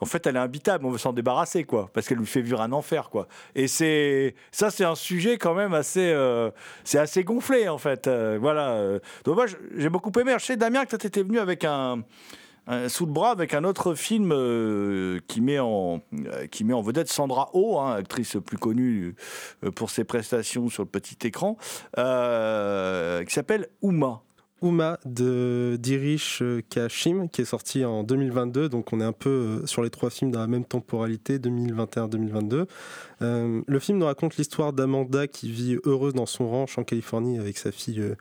[0.00, 2.60] en fait, elle est imbitable, on veut s'en débarrasser, quoi, parce qu'elle lui fait vivre
[2.60, 3.26] un enfer, quoi.
[3.54, 6.50] Et c'est ça, c'est un sujet quand même assez, euh,
[6.84, 8.06] c'est assez gonflé, en fait.
[8.06, 8.98] euh, voilà.
[9.24, 10.34] Donc moi, j'ai beaucoup aimé.
[10.38, 12.02] Je sais, Damien, que tu étais venu avec un,
[12.88, 14.28] sous le bras avec un autre film
[15.26, 16.02] qui met en
[16.50, 19.14] qui met en vedette Sandra Oh, hein, actrice plus connue
[19.74, 21.56] pour ses prestations sur le petit écran,
[21.96, 24.22] qui s'appelle Uma.
[24.62, 28.68] Uma de d'Irish Kashim, qui est sorti en 2022.
[28.68, 32.66] Donc on est un peu euh, sur les trois films dans la même temporalité, 2021-2022.
[33.22, 37.38] Euh, le film nous raconte l'histoire d'Amanda qui vit heureuse dans son ranch en Californie
[37.38, 38.14] avec sa fille euh,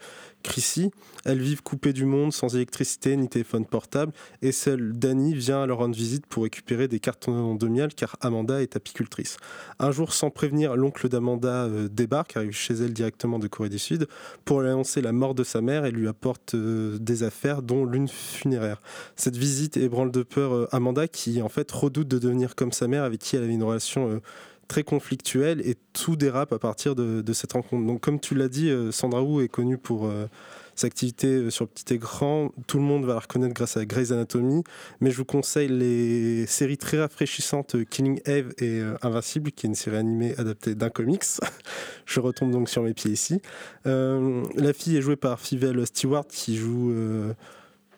[0.43, 0.91] Chrissy.
[1.25, 4.11] Elles vivent coupées du monde, sans électricité ni téléphone portable.
[4.41, 8.61] Et seule Danny vient leur rendre visite pour récupérer des cartons de miel car Amanda
[8.61, 9.37] est apicultrice.
[9.79, 13.79] Un jour, sans prévenir, l'oncle d'Amanda euh, débarque, arrive chez elle directement de Corée du
[13.79, 14.07] Sud
[14.43, 18.81] pour annoncer la mort de sa mère et lui apporte des affaires, dont l'une funéraire.
[19.15, 23.03] Cette visite ébranle de peur Amanda qui en fait redoute de devenir comme sa mère
[23.03, 24.21] avec qui elle avait une relation
[24.69, 27.85] très conflictuelle et tout dérape à partir de, cette rencontre.
[27.85, 30.27] Donc comme tu l'as dit, euh, Sandra Oh est connue pour euh,
[30.75, 32.51] sa activité euh, sur petit écran.
[32.67, 34.63] Tout le monde va la reconnaître grâce à Grey's Anatomy,
[35.01, 39.75] mais je vous conseille les séries très rafraîchissantes Killing Eve et Invincible, qui est une
[39.75, 41.25] série animée adaptée d'un comics.
[42.05, 43.41] je retombe donc sur mes pieds ici.
[43.85, 46.93] La fille est jouée par Fivelle Stewart qui joue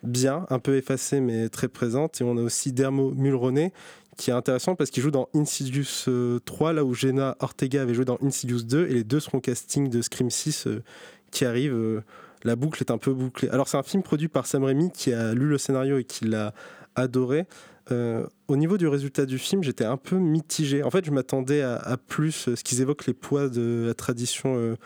[0.02, 2.20] bien, un peu effacée mais très présente.
[2.20, 3.72] Et on a aussi Dermo Mulroney
[4.16, 7.94] qui est intéressant parce qu'il joue dans Insidious euh, 3, là où Jenna Ortega avait
[7.94, 10.82] joué dans Insidious 2, et les deux seront casting de Scream 6 euh,
[11.30, 11.74] qui arrive.
[11.74, 12.02] euh,
[12.44, 13.48] la boucle est un peu bouclée.
[13.50, 16.24] Alors c'est un film produit par Sam Raimi qui a lu le scénario et qui
[16.24, 16.52] l'a
[16.94, 17.46] adoré.
[17.90, 20.82] Euh, au niveau du résultat du film, j'étais un peu mitigé.
[20.82, 24.56] En fait, je m'attendais à, plus, euh, ce qu'ils évoquent les poids de la tradition
[24.56, 24.76] euh,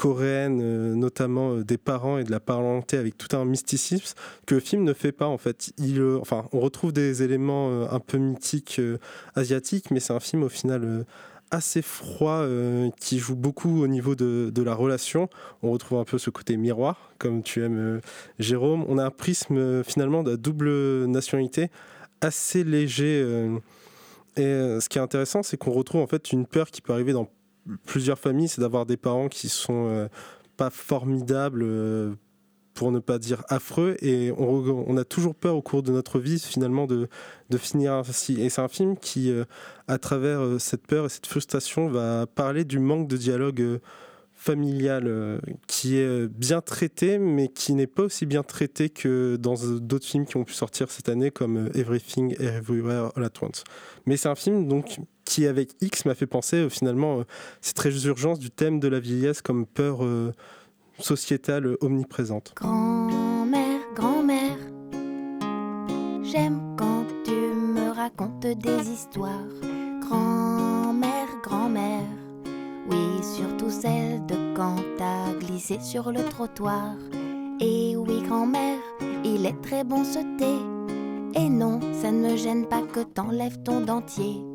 [0.00, 4.54] coréenne, euh, notamment euh, des parents et de la parenté avec tout un mysticisme que
[4.54, 5.74] le film ne fait pas en fait.
[5.76, 8.80] Il, euh, enfin, on retrouve des éléments un peu mythiques
[9.34, 11.04] asiatiques, mais c'est un film au final
[11.50, 12.44] assez froid
[12.98, 15.28] qui joue beaucoup au niveau de, la relation.
[15.62, 18.00] On retrouve un peu ce côté miroir, comme tu aimes,
[18.38, 18.84] Jérôme.
[18.88, 21.70] On a un prisme finalement de la double nationalité
[22.20, 23.20] assez léger.
[24.36, 27.12] et ce qui est intéressant, c'est qu'on retrouve en fait une peur qui peut arriver
[27.12, 27.28] dans
[27.86, 30.08] plusieurs familles, c'est d'avoir des parents qui sont euh,
[30.56, 32.14] pas formidables, euh,
[32.74, 36.38] pour ne pas dire affreux, et on, a toujours peur au cours de notre vie
[36.38, 37.08] finalement de,
[37.50, 38.40] de finir ainsi.
[38.40, 39.44] Et c'est un film qui, euh,
[39.86, 43.80] à travers cette peur et cette frustration, va parler du manque de dialogue
[44.32, 50.06] familial qui est bien traité, mais qui n'est pas aussi bien traité que dans d'autres
[50.06, 53.64] films qui ont pu sortir cette année, comme Everything Everywhere All At Once.
[54.06, 57.24] Mais c'est un film donc qui, avec X, m'a fait penser euh, finalement euh,
[57.60, 60.32] ces très urgences du thème de la vieillesse comme peur euh,
[60.98, 62.52] sociétale omniprésente.
[62.56, 64.58] Grand-mère, grand-mère,
[66.24, 69.46] j'aime quand tu me racontes des histoires.
[70.00, 72.08] Grand-mère, grand-mère,
[72.90, 76.96] oui, surtout celle de quand t'as glissé sur le trottoir.
[77.60, 78.80] Et oui, grand-mère,
[79.24, 81.40] il est très bon ce thé.
[81.40, 84.49] Et non, ça ne me gêne pas que t'enlèves ton dentier.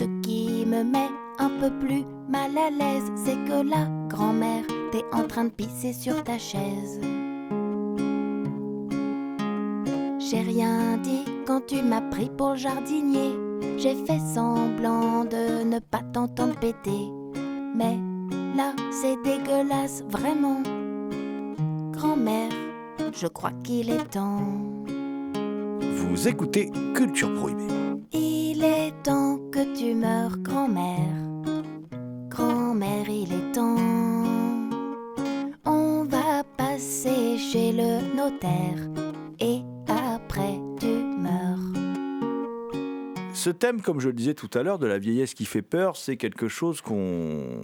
[0.00, 5.04] Ce qui me met un peu plus mal à l'aise, c'est que là, grand-mère, t'es
[5.12, 6.98] en train de pisser sur ta chaise.
[10.18, 13.36] J'ai rien dit quand tu m'as pris pour le jardinier.
[13.76, 17.10] J'ai fait semblant de ne pas t'entendre péter.
[17.76, 17.98] Mais
[18.56, 20.62] là, c'est dégueulasse, vraiment.
[21.92, 22.48] Grand-mère,
[23.12, 24.48] je crois qu'il est temps.
[25.94, 27.80] Vous écoutez Culture Prohibée.
[28.62, 31.14] Il est temps que tu meurs, grand-mère.
[32.28, 33.78] Grand-mère, il est temps.
[35.64, 38.86] On va passer chez le notaire.
[39.38, 41.56] Et après, tu meurs.
[43.32, 45.96] Ce thème, comme je le disais tout à l'heure, de la vieillesse qui fait peur,
[45.96, 47.62] c'est quelque chose qu'on.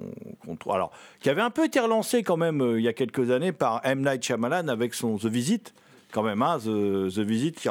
[0.70, 3.52] Alors, qui avait un peu été relancé quand même euh, il y a quelques années
[3.52, 4.00] par M.
[4.00, 5.74] Night Shyamalan avec son The Visit,
[6.10, 7.68] quand même, hein, The, The Visit, qui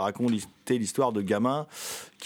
[0.69, 1.67] l'histoire de gamins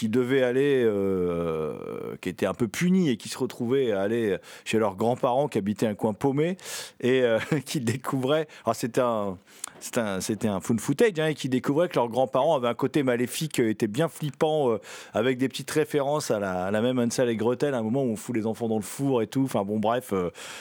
[0.00, 1.74] qui devaient aller, euh,
[2.20, 5.58] qui étaient un peu punis et qui se retrouvaient à aller chez leurs grands-parents qui
[5.58, 6.56] habitaient un coin paumé
[7.00, 8.46] et euh, qui découvraient.
[8.64, 9.36] Alors c'était un,
[9.80, 13.02] c'était un, un fun footage hein, et qui découvraient que leurs grands-parents avaient un côté
[13.02, 14.78] maléfique, euh, était bien flippant,
[15.12, 18.34] avec des petites références à la, même Hansel et Gretel, un moment où on fout
[18.34, 19.42] les enfants dans le four et tout.
[19.44, 20.14] Enfin bon, bref,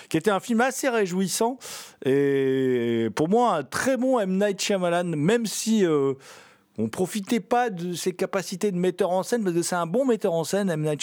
[0.09, 1.57] qui était un film assez réjouissant
[2.05, 5.85] et pour moi un très bon M Night Shyamalan, même si
[6.79, 10.05] on profitait pas de ses capacités de metteur en scène, parce que c'est un bon
[10.05, 10.81] metteur en scène, M.
[10.81, 11.01] Night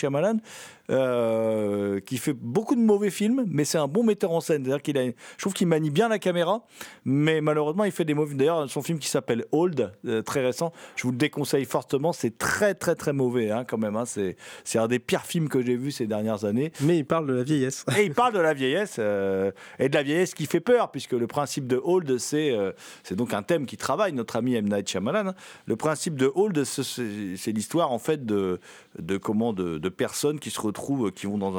[0.90, 4.64] euh, qui fait beaucoup de mauvais films, mais c'est un bon metteur en scène.
[4.64, 6.64] C'est-à-dire qu'il a, je trouve qu'il manie bien la caméra,
[7.04, 8.34] mais malheureusement, il fait des mauvais.
[8.34, 12.12] D'ailleurs, son film qui s'appelle Old, euh, très récent, je vous le déconseille fortement.
[12.12, 13.96] C'est très, très, très mauvais, hein, quand même.
[13.96, 14.04] hein.
[14.04, 16.72] C'est, c'est un des pires films que j'ai vus ces dernières années.
[16.80, 17.84] Mais il parle de la vieillesse.
[17.98, 21.12] Et il parle de la vieillesse, euh, et de la vieillesse qui fait peur, puisque
[21.12, 22.54] le principe de Old, c'est,
[23.02, 24.68] c'est donc un thème qui travaille notre ami M.
[24.68, 25.28] Night Shyamalan.
[25.28, 25.34] hein.
[25.66, 28.60] Le principe de Old, c'est, c'est- c'est l'histoire, en fait, de,
[28.98, 30.75] de, comment, de, de personnes qui se retrouvent,
[31.14, 31.56] qui vont dans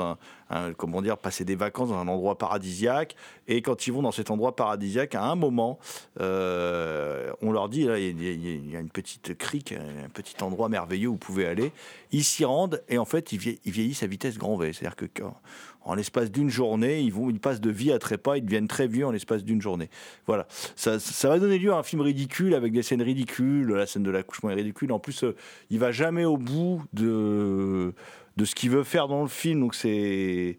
[0.50, 3.16] un, comment dire, passer des vacances dans un endroit paradisiaque,
[3.48, 5.80] et quand ils vont dans cet endroit paradisiaque, à un moment,
[6.22, 11.08] euh, on leur dit, là, il y, a- une petite crique, un petit endroit merveilleux
[11.10, 11.72] où vous pouvez aller.
[12.12, 14.72] Ils s'y rendent, et en fait, ils vieillissent à vitesse grand V.
[14.74, 15.36] C'est-à-dire que quand-
[15.84, 18.88] en l'espace d'une journée, ils, vont, ils passent de vie à trépas, ils deviennent très
[18.88, 19.90] vieux en l'espace d'une journée.
[20.26, 20.46] Voilà.
[20.76, 23.70] Ça, ça va donner lieu à un film ridicule avec des scènes ridicules.
[23.70, 24.92] La scène de l'accouchement est ridicule.
[24.92, 25.36] En plus, euh,
[25.70, 27.94] il va jamais au bout de,
[28.38, 29.60] de ce qu'il veut faire dans le film.
[29.60, 30.58] Donc c'est.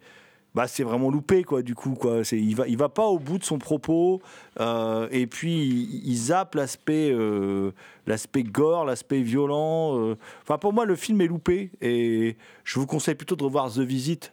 [0.54, 3.18] Bah, c'est vraiment loupé quoi du coup quoi c'est il va il va pas au
[3.18, 4.20] bout de son propos
[4.58, 7.70] euh, et puis il, il zappe l'aspect euh,
[8.06, 10.16] l'aspect gore l'aspect violent euh.
[10.56, 14.32] pour moi le film est loupé et je vous conseille plutôt de revoir The Visit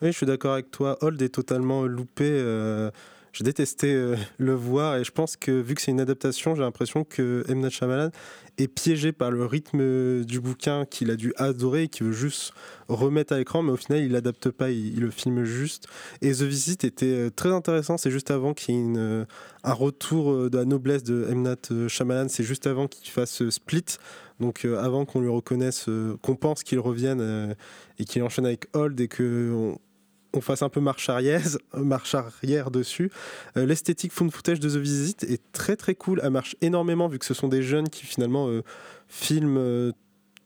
[0.00, 0.96] Oui, je suis d'accord avec toi.
[1.02, 2.30] Hold est totalement loupé.
[3.30, 6.54] Euh, j'ai détesté euh, le voir et je pense que vu que c'est une adaptation,
[6.54, 7.60] j'ai l'impression que M.
[7.60, 8.10] Night Shyamalan
[8.58, 12.52] est piégé par le rythme du bouquin qu'il a dû adorer et qu'il veut juste
[12.88, 15.86] remettre à l'écran, mais au final il l'adapte pas, il, le filme juste.
[16.22, 19.24] Et The Visit était euh, très intéressant, c'est juste avant qu'il y ait euh,
[19.64, 21.42] un retour euh, de la noblesse de M.
[21.42, 23.84] Night euh, Shyamalan, c'est juste avant qu'il fasse euh, Split,
[24.40, 27.54] donc euh, avant qu'on lui reconnaisse, euh, qu'on pense qu'il revienne euh,
[27.98, 29.78] et qu'il enchaîne avec Hold et que on,
[30.32, 31.42] on fasse un peu marche arrière,
[32.14, 33.10] arrière dessus.
[33.56, 36.20] Euh, L'esthétique fond footage de The Visit est très très cool.
[36.22, 38.62] Elle marche énormément vu que ce sont des jeunes qui finalement euh,
[39.08, 39.92] filment euh,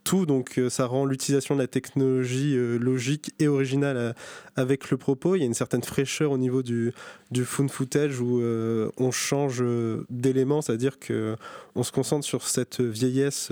[0.04, 4.12] tout, donc euh, ça rend l'utilisation de la technologie euh, logique et originale euh,
[4.54, 5.34] avec le propos.
[5.34, 6.92] Il y a une certaine fraîcheur au niveau du,
[7.30, 8.40] du found footage où
[8.98, 9.64] on change
[10.10, 11.34] d'éléments, c'est-à-dire que
[11.74, 13.50] on se concentre sur cette vieillesse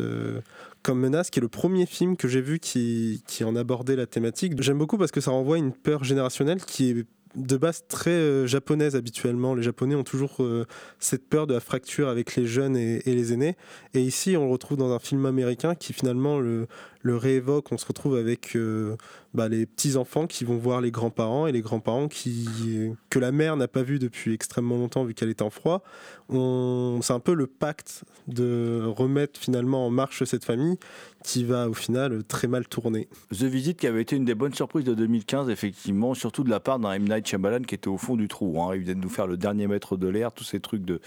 [0.82, 4.06] comme menace, qui est le premier film que j'ai vu qui, qui en abordait la
[4.06, 4.60] thématique.
[4.62, 8.10] J'aime beaucoup parce que ça renvoie à une peur générationnelle qui est de base très
[8.10, 9.54] euh, japonaise habituellement.
[9.54, 10.66] Les Japonais ont toujours euh,
[10.98, 13.56] cette peur de la fracture avec les jeunes et, les aînés.
[13.94, 16.66] Et ici, on le retrouve dans un film américain qui finalement le,
[17.04, 17.72] réévoque.
[17.72, 18.96] On se retrouve avec euh,
[19.34, 23.68] bah, les petits-enfants qui vont voir les grands-parents et les grands-parents que la mère n'a
[23.68, 25.82] pas vu depuis extrêmement longtemps vu qu'elle est en froid.
[26.30, 30.78] C'est un peu le pacte de remettre finalement en marche cette famille
[31.22, 33.08] qui va au final très mal tourner.
[33.30, 36.60] The Visit qui avait été une des bonnes surprises de 2015 effectivement surtout de la
[36.60, 38.74] part d'un M Night Shyamalan qui était au fond du trou hein.
[38.74, 41.00] il vient de nous faire le dernier maître de l'air tous ces trucs de,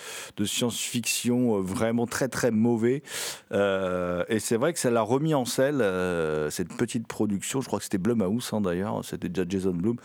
[0.43, 3.03] science-fiction euh, vraiment très très mauvais
[3.51, 7.67] Euh, et c'est vrai que ça l'a remis en selle euh, cette petite production je
[7.67, 9.97] crois que c'était Blumhouse hein, d'ailleurs c'était déjà Jason Blum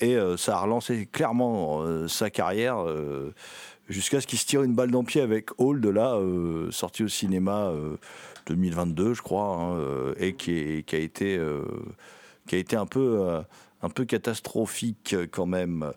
[0.00, 2.84] et ça a relancé clairement sa carrière
[3.88, 6.18] jusqu'à ce qu'il se tire une balle dans le pied avec Hall de là
[6.70, 7.72] sorti au cinéma
[8.46, 11.62] 2022 je crois hein, euh, et qui, a été euh,
[12.46, 13.40] qui a été un peu euh,
[13.82, 15.90] un peu catastrophique quand même.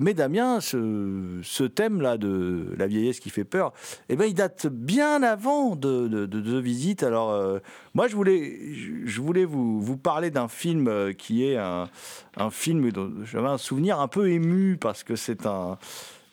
[0.00, 3.72] Mais Damien, ce, thème-là de la vieillesse qui fait peur,
[4.08, 7.04] eh ben, il date bien avant de, Visite.
[7.04, 7.60] Alors,
[7.94, 8.58] moi, je voulais,
[9.04, 11.88] je- voulais vous, parler d'un film qui est un,
[12.36, 15.78] un film dont j'avais un souvenir un peu ému parce que c'est un.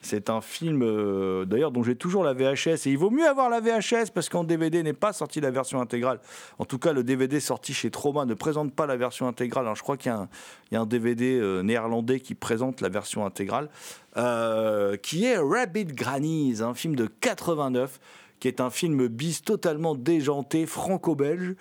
[0.03, 2.87] C'est un film, euh, d'ailleurs, dont j'ai toujours la VHS.
[2.87, 5.79] Et il vaut mieux avoir la VHS parce qu'en DVD n'est pas sorti la version
[5.79, 6.19] intégrale.
[6.59, 9.65] En tout cas, le DVD sorti chez Trauma ne présente pas la version intégrale.
[9.75, 10.29] Je crois qu'il y a un,
[10.71, 13.69] il y a un DVD euh, néerlandais qui présente la version intégrale,
[14.17, 17.99] euh, qui est Rabbit Grannies, un film de 89
[18.43, 21.56] qui est un film bis totalement déjanté, franco-belge,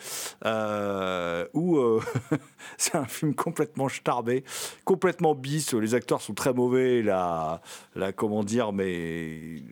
[0.44, 2.00] euh, où euh,
[2.76, 4.42] c'est un film complètement starbé,
[4.84, 5.74] complètement bis.
[5.74, 7.60] Les acteurs sont très mauvais, la,
[7.94, 9.62] la comment dire, mais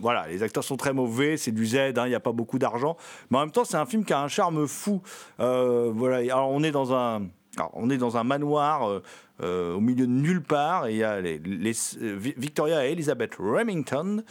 [0.00, 2.58] voilà, les acteurs sont très mauvais, c'est du Z, hein, il n'y a pas beaucoup
[2.58, 2.96] d'argent,
[3.30, 5.02] mais en même temps c'est un film qui a un charme fou.
[5.38, 9.00] Euh, voilà, alors on est dans un, alors, on est dans un manoir.
[9.42, 10.88] Euh, euh, au milieu de nulle part.
[10.88, 14.22] Il y a les, euh, Vi- Victoria et Elizabeth Remington,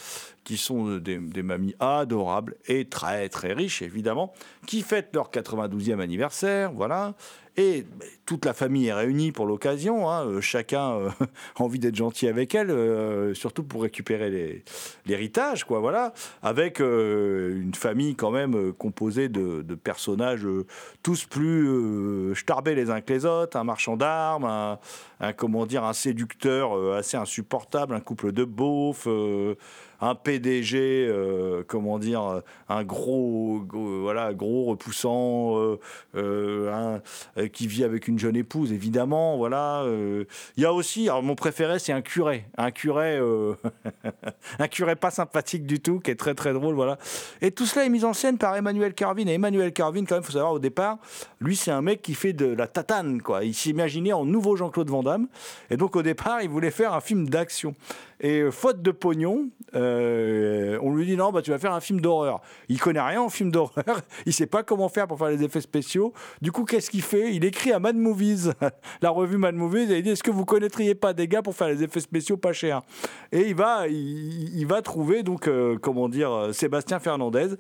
[0.43, 4.33] qui sont des, des mamies adorables et très très riches, évidemment,
[4.65, 6.71] qui fêtent leur 92e anniversaire.
[6.73, 7.13] Voilà.
[7.57, 7.85] Et
[8.25, 10.09] toute la famille est réunie pour l'occasion.
[10.09, 10.25] hein.
[10.25, 11.09] Euh, Chacun euh,
[11.57, 14.63] a envie d'être gentil avec elle, euh, surtout pour récupérer
[15.05, 15.79] l'héritage, quoi.
[15.79, 20.65] Voilà, avec euh, une famille quand même euh, composée de, de personnages euh,
[21.03, 24.79] tous plus euh, starbés les uns que les autres, un marchand d'armes, un,
[25.19, 29.07] un, comment dire, un séducteur euh, assez insupportable, un couple de beaufs.
[30.01, 35.77] Un PDG, euh, comment dire, euh, un gros, voilà, gros repoussant,
[36.15, 36.99] euh,
[37.51, 39.85] qui vit avec une jeune épouse, évidemment, voilà.
[40.57, 43.19] Il y a aussi, mon préféré, c'est un curé, un curé,
[44.59, 46.97] un curé pas sympathique du tout, qui est très très drôle, voilà.
[47.41, 49.27] Et tout cela est mis en scène par Emmanuel Carvin.
[49.27, 50.97] Et Emmanuel Carvin, quand même, faut savoir au départ,
[51.39, 53.43] lui, c'est un mec qui fait de la tatane, quoi.
[53.43, 55.27] Il s'imaginait en nouveau Jean-Claude Van Damme.
[55.69, 57.75] Et donc au départ, il voulait faire un film d'action.
[58.21, 61.79] Et euh, faute de pognon, euh, on lui dit non, bah, tu vas faire un
[61.79, 62.41] film d'horreur.
[62.67, 65.61] Il connaît rien en film d'horreur, il sait pas comment faire pour faire les effets
[65.61, 66.13] spéciaux.
[66.41, 67.33] Du coup, qu'est-ce qu'il fait?
[67.33, 68.51] Il écrit à Mad Movies,
[69.01, 71.55] la revue Mad Movies, et il dit est-ce que vous connaîtriez pas des gars pour
[71.55, 72.81] faire les effets spéciaux pas chers?
[73.31, 77.55] Et il va, il, va trouver donc euh, comment dire Sébastien Fernandez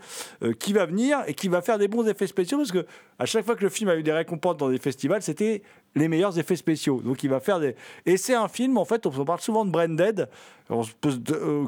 [0.59, 2.85] qui va venir et qui va faire des bons effets spéciaux parce que
[3.17, 5.63] à chaque fois que le film a eu des récompenses dans des festivals, c'était
[5.95, 7.01] les meilleurs effets spéciaux.
[7.01, 7.75] Donc il va faire des
[8.05, 10.29] et c'est un film en fait on parle souvent de Branded.
[10.69, 11.19] On peut,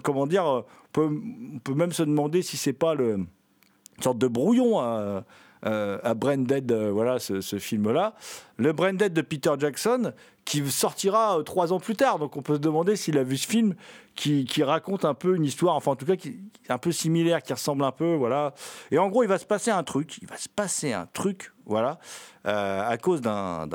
[0.03, 0.61] comment dire euh,
[0.97, 5.23] on peut, même se demander si c'est pas le une sorte de brouillon à,
[5.65, 8.15] euh, à euh, voilà ce film-là.
[8.61, 10.13] Le Branded de Peter Jackson,
[10.45, 12.19] qui sortira euh, trois ans plus tard.
[12.19, 13.73] Donc on peut se demander s'il a vu ce film
[14.15, 16.37] qui, raconte un peu une histoire, enfin en tout cas qui
[16.69, 18.53] un peu similaire, qui ressemble un peu, voilà.
[18.91, 21.51] Et en gros, il va se passer un truc, il va se passer un truc,
[21.65, 21.99] voilà,
[22.45, 23.67] euh, à cause d'un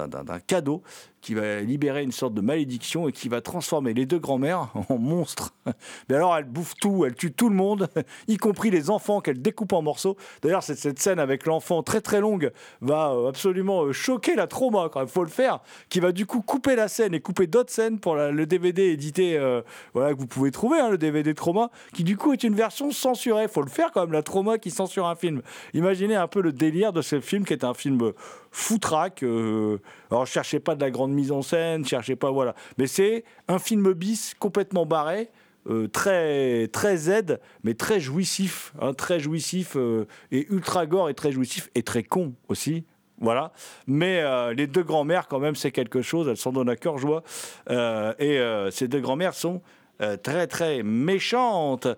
[0.47, 0.82] cadeau
[1.20, 4.99] qui va libérer une sorte de malédiction et qui va transformer les deux grands-mères en
[4.99, 5.55] monstres.
[6.09, 7.89] Mais alors, elle bouffe tout, elle tue tout le monde,
[8.28, 10.16] y compris les enfants qu'elle découpe en morceaux.
[10.43, 14.75] D'ailleurs, cette, cette scène avec l'enfant très très longue va euh, absolument choquer la trauma,
[14.92, 17.72] quand il faut le faire, qui va du coup couper la scène et couper d'autres
[17.72, 19.62] scènes pour le DVD édité, euh,
[19.94, 22.90] voilà, que vous pouvez trouver, hein, le DVD trauma, qui du coup est une version
[22.90, 23.48] censurée.
[23.48, 25.42] faut le faire quand même, la trauma qui censure un film.
[25.74, 28.12] Imaginez un peu le délire de ce film qui est un film
[28.50, 29.22] foutraque.
[29.22, 29.78] euh,
[30.10, 32.54] alors, cherchez pas de la grande mise en scène, cherchez pas, voilà.
[32.78, 35.30] Mais c'est un film bis complètement barré.
[35.68, 41.14] euh, très très Z mais très jouissif hein, très jouissif euh, et ultra gore et
[41.14, 42.84] très jouissif et très con aussi
[43.20, 43.52] voilà.
[43.86, 46.98] Mais euh, les deux grand-mères quand même c'est quelque chose elles s'en donnent à cœur
[46.98, 47.22] joie.
[47.70, 49.62] Euh, et euh, ces deux grand-mères sont
[50.22, 51.88] très très méchantes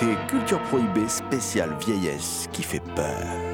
[0.00, 3.47] Écoutez Culture Prohibée spéciale vieillesse qui fait peur.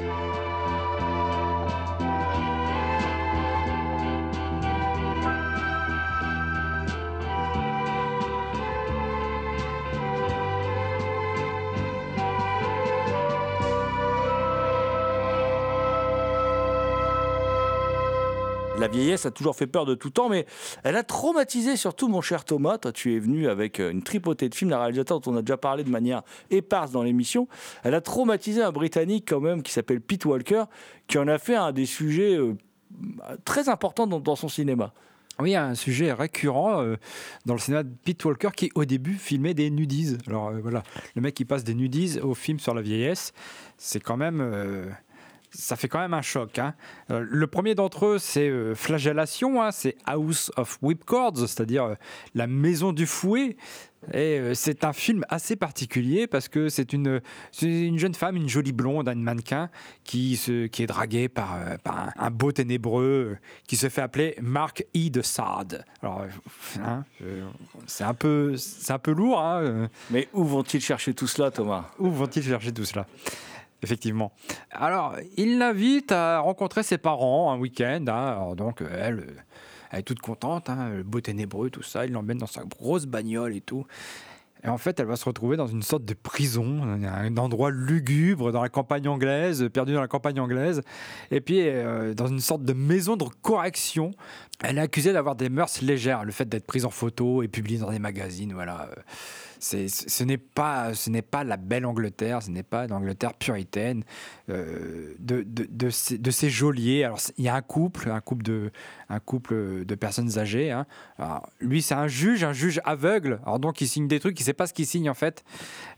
[18.85, 20.45] La vieillesse a toujours fait peur de tout temps, mais
[20.83, 22.77] elle a traumatisé surtout mon cher Thomas.
[22.77, 25.41] Toi, tu es venu avec euh, une tripotée de films, la réalisateur dont on a
[25.41, 27.49] déjà parlé de manière éparse dans l'émission.
[27.83, 30.65] Elle a traumatisé un Britannique quand même qui s'appelle Pete Walker,
[31.07, 32.57] qui en a fait un des sujets euh,
[33.47, 34.93] très importants dans, son cinéma.
[35.41, 36.97] Oui, un sujet récurrent euh,
[37.47, 40.19] dans le cinéma de Pete Walker qui, au début, filmait des nudies.
[40.27, 40.83] Alors voilà,
[41.15, 43.33] le mec qui passe des nudies au film sur la vieillesse,
[43.79, 44.95] c'est quand même.
[45.55, 46.59] Ça fait quand même un choc.
[46.59, 46.75] hein.
[47.11, 51.95] Euh, le premier d'entre eux, c'est euh, Flagellation, hein, c'est House of Whipcords, c'est-à-dire euh,
[52.35, 53.57] la maison du fouet.
[54.13, 57.23] Et c'est un film assez particulier parce que c'est une,
[57.63, 59.71] une jeune femme, une jolie blonde, un mannequin
[60.05, 64.37] qui, se, qui est draguée par, par un, un beau ténébreux qui se fait appeler
[64.43, 65.09] Mark E.
[65.09, 65.87] de Sade.
[66.03, 66.27] Alors,
[66.85, 67.05] hein,
[67.87, 68.57] c'est un peu,
[68.91, 69.43] un peu lourd.
[70.11, 71.87] Mais où vont-ils chercher tout cela, Thomas?
[71.99, 73.07] Où vont-ils chercher tout cela?
[73.83, 74.33] Effectivement.
[74.71, 78.05] Alors, il l'invite à rencontrer ses parents un week-end.
[78.09, 78.55] hein.
[78.55, 79.27] Donc, elle,
[79.93, 82.07] est toute contente, hein, le beau ténébreux, tout ça.
[82.07, 83.87] Il l'emmène dans sa grosse bagnole et tout.
[84.65, 88.51] Et en fait, elle va se retrouver dans une sorte de prison, un endroit lugubre
[88.51, 90.81] dans la campagne anglaise, perdu dans la campagne anglaise.
[91.31, 94.13] Et puis, euh, dans une sorte de maison de correction.
[94.63, 97.79] Elle est accusée d'avoir des mœurs légères, le fait d'être prise en photo et publiée
[97.79, 98.89] dans des magazines, voilà.
[99.65, 104.05] Ce n'est pas, ce n'est pas la belle Angleterre, ce n'est pas l'Angleterre puritaine
[104.51, 107.05] euh, de, de, de ces, de ces geôliers.
[107.05, 108.71] Alors il y a un couple, un couple de,
[109.09, 110.71] un couple de personnes âgées.
[110.71, 110.87] hein.
[111.61, 113.41] Lui c'est un juge, un juge aveugle.
[113.45, 115.45] Alors donc il signe des trucs, il sait pas ce qu'il signe en fait.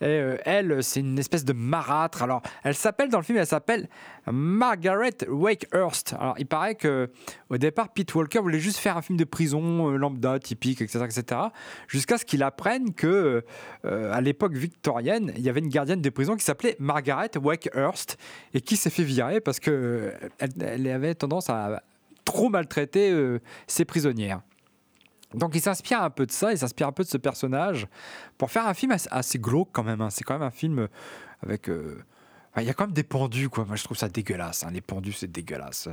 [0.01, 2.23] Et euh, elle, c'est une espèce de marâtre.
[2.23, 3.89] Alors elle s'appelle dans le film, elle s'appelle
[4.31, 6.15] Margaret Wakehurst.
[6.19, 7.11] Alors il paraît que
[7.51, 11.05] au départ Pete Walker voulait juste faire un film de prison euh, lambda, typique, etc.,
[11.05, 11.41] etc.
[11.89, 13.45] Jusqu'à ce qu'il apprenne que
[13.85, 18.19] euh, à l'époque victorienne, il y avait une gardienne de prison qui s'appelait Margaret Wakehurst
[18.55, 21.83] et qui s'est fait virer parce que euh, elle, elle avait tendance à
[22.27, 24.43] trop maltraiter euh, ses prisonnières.
[25.33, 27.89] Donc il s'inspire un peu de ça, il s'inspire un peu de ce personnage
[28.37, 30.03] pour faire un film assez, glauque quand même.
[30.03, 30.11] hein.
[30.11, 30.89] C'est quand même un film
[31.43, 31.71] avec...
[31.71, 32.03] euh,
[32.59, 33.67] il y a quand même des pendus, quoi.
[33.67, 34.65] Moi, je trouve ça dégueulasse.
[34.65, 34.71] hein.
[34.73, 35.89] Les pendus, c'est dégueulasse.
[35.89, 35.93] Euh,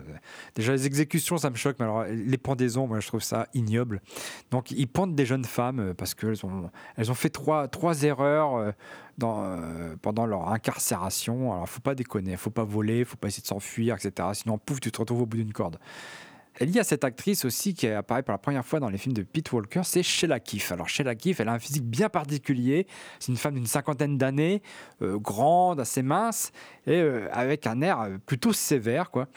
[0.56, 1.76] Déjà, les exécutions, ça me choque.
[1.80, 4.02] Mais alors, les pendaisons, moi, je trouve ça ignoble.
[4.50, 7.68] Donc, ils pendent des jeunes femmes euh, parce qu'elles ont, elles ont fait trois,
[8.04, 8.72] erreurs euh,
[9.24, 11.52] euh, pendant leur incarcération.
[11.52, 12.38] Alors, faut pas déconner.
[12.38, 13.04] faut pas voler.
[13.04, 14.30] faut pas essayer de s'enfuir, etc.
[14.34, 15.78] Sinon, pouf, tu te retrouves au bout d'une corde.
[16.60, 18.98] Et il y a cette actrice aussi qui apparaît pour la première fois dans les
[18.98, 20.72] films de Pete Walker, c'est Sheila Keefe.
[20.72, 22.86] Alors Sheila Keefe, elle a un physique bien particulier.
[23.20, 24.62] C'est une femme d'une cinquantaine d'années,
[25.02, 26.52] euh, grande, assez mince,
[26.86, 29.28] et euh, avec un air euh, plutôt sévère, quoi.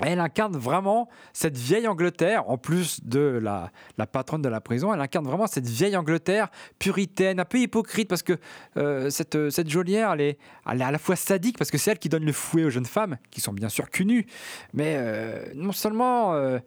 [0.00, 3.70] Elle incarne vraiment cette vieille Angleterre, en plus de la,
[4.06, 8.22] patronne de la prison, elle incarne vraiment cette vieille Angleterre puritaine, un peu hypocrite, parce
[8.22, 8.34] que
[8.76, 12.08] euh, cette, cette geôlière, elle est, à la fois sadique, parce que c'est elle qui
[12.08, 14.26] donne le fouet aux jeunes femmes, qui sont bien sûr cul nues,
[14.74, 16.34] mais euh, non seulement...
[16.34, 16.58] euh,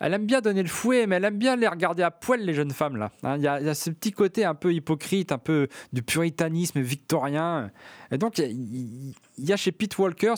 [0.00, 2.54] elle aime bien donner le fouet, mais elle aime bien les regarder à poil, les
[2.54, 3.10] jeunes femmes, là.
[3.24, 7.72] Hein, Il y, a, ce petit côté un peu hypocrite, un peu du puritanisme victorien.
[8.12, 10.34] Et donc, il y a- chez Pete Walker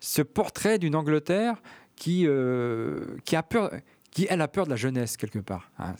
[0.00, 1.62] ce portrait d'une Angleterre
[1.96, 3.70] qui, euh, qui a peur,
[4.10, 5.70] qui elle a peur de la jeunesse quelque part.
[5.78, 5.94] hein.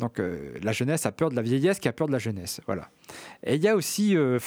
[0.00, 2.60] Donc euh, la jeunesse a peur de la vieillesse, qui a peur de la jeunesse.
[2.66, 2.88] Voilà.
[3.44, 4.38] Et il y a aussi euh,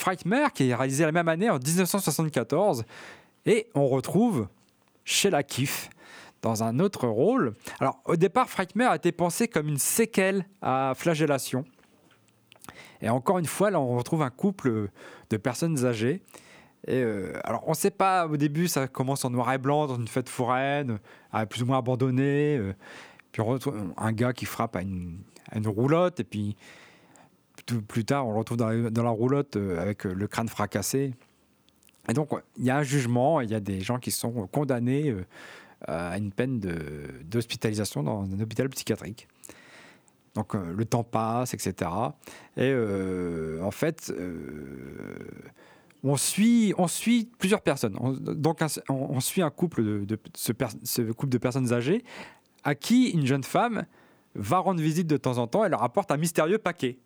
[0.53, 2.83] qui est réalisé la même année en 1974,
[3.45, 4.47] et on retrouve
[5.03, 5.89] Sheila Keefe
[6.41, 7.53] dans un autre rôle.
[7.79, 11.63] Alors au départ, Frightmare a été pensé comme une séquelle à Flagellation.
[13.01, 14.89] Et encore une fois, là, on retrouve un couple
[15.29, 16.21] de personnes âgées.
[16.89, 19.95] Euh, alors, on ne sait pas, au début, ça commence en noir et blanc, dans
[19.95, 20.99] une fête foraine,
[21.49, 22.57] plus ou moins abandonnée.
[22.57, 22.73] euh,
[23.31, 25.19] puis on retrouve un gars qui frappe à une,
[25.65, 26.55] roulotte, et puis
[27.87, 31.13] plus, tard, on le retrouve dans la, roulotte euh, avec le crâne fracassé.
[32.07, 35.13] Et donc, il y a un jugement, il y a des gens qui sont condamnés
[35.87, 36.59] à une peine
[37.23, 39.27] d'hospitalisation dans un hôpital psychiatrique.
[40.35, 41.89] Donc le temps passe, etc.
[42.57, 42.75] Et
[43.59, 44.13] en fait,
[46.03, 47.95] on, suit, on suit plusieurs personnes.
[47.99, 52.03] On- donc on, suit un couple de, ce, couple de personnes âgées
[52.63, 53.85] à qui une jeune femme
[54.35, 56.97] va rendre visite de temps en temps et leur apporte un mystérieux paquet.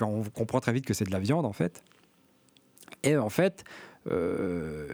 [0.00, 1.82] On comprend très vite que c'est de la viande en fait.
[3.02, 3.64] Et en fait,
[4.10, 4.86] euh,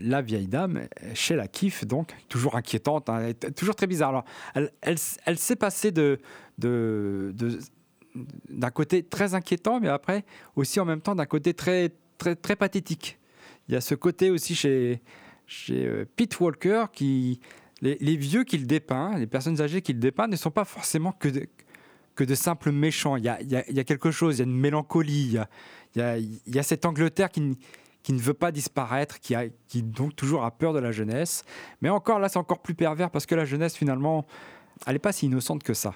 [0.00, 0.82] la vieille dame,
[1.14, 4.10] chez la kiff, donc, toujours inquiétante, hein, toujours très bizarre.
[4.10, 4.24] Alors,
[4.54, 6.18] elle, elle, s'est passée de,
[6.58, 7.32] de-
[8.48, 10.24] d'un côté très inquiétant, mais après
[10.56, 13.18] aussi en même temps d'un côté très, très, très pathétique.
[13.68, 15.00] Il y a ce côté aussi chez,
[15.46, 17.40] chez euh, Pete Walker qui.
[17.82, 21.46] Les, vieux qu'il dépeint, les personnes âgées qu'il dépeint ne sont pas forcément que de,
[22.14, 23.16] que de simples méchants.
[23.16, 25.38] Il y a, il y a- quelque chose, il y a une mélancolie,
[25.94, 27.56] il y a, il y a- cette Angleterre qui,
[28.02, 29.34] qui ne veut pas disparaître, qui,
[29.66, 31.42] qui donc toujours a peur de la jeunesse.
[31.80, 34.26] Mais encore là, c'est encore plus pervers parce que la jeunesse, finalement,
[34.86, 35.94] elle n'est pas si innocente que ça.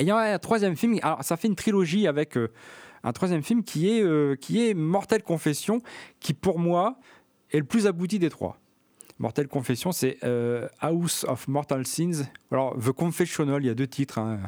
[0.00, 2.50] Et il y a un troisième film, alors ça fait une trilogie avec euh,
[3.04, 5.82] un troisième film qui est, euh, qui est Mortel Confession,
[6.20, 6.98] qui pour moi
[7.50, 8.58] est le plus abouti des trois.
[9.18, 12.24] Mortel Confession, c'est euh, House of Mortal Sins.
[12.50, 14.18] Alors, The Confessional, il y a deux titres.
[14.18, 14.40] hein.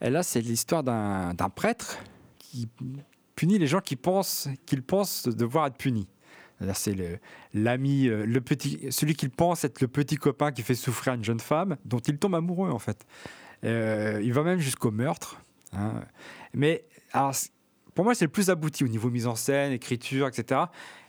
[0.00, 1.98] Et là, c'est l'histoire d'un prêtre
[2.38, 2.68] qui
[3.34, 6.06] punit les gens qui pensent qu'il pense devoir être puni.
[6.58, 7.20] C'est-à-dire, C'est
[7.52, 11.40] l'ami, le petit, celui qu'il pense être le petit copain qui fait souffrir une jeune
[11.40, 13.04] femme, dont il tombe amoureux en fait.
[13.64, 15.40] Euh, il va même jusqu'au meurtre.
[15.72, 16.02] hein.
[16.54, 17.34] Mais alors,
[17.94, 20.60] pour moi, c'est le plus abouti au niveau mise en scène, écriture, etc.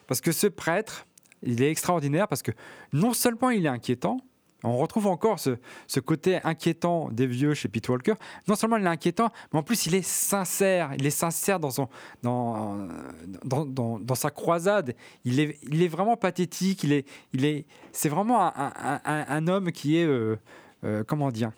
[0.08, 1.06] Parce que ce prêtre,
[1.44, 2.52] il est extraordinaire parce que
[2.94, 4.20] non seulement il est inquiétant,
[4.64, 8.16] on retrouve encore ce, côté inquiétant des vieux chez Pete Walker.
[8.48, 10.92] Non seulement il est inquiétant, mais en plus il est sincère.
[10.98, 11.90] Il est sincère dans, son,
[12.24, 12.88] dans,
[13.46, 14.96] dans, sa croisade.
[15.26, 16.84] Il est, il est vraiment pathétique.
[16.84, 20.38] Il est, il est, c'est vraiment un homme qui est, euh,
[20.84, 21.52] euh, comment dire,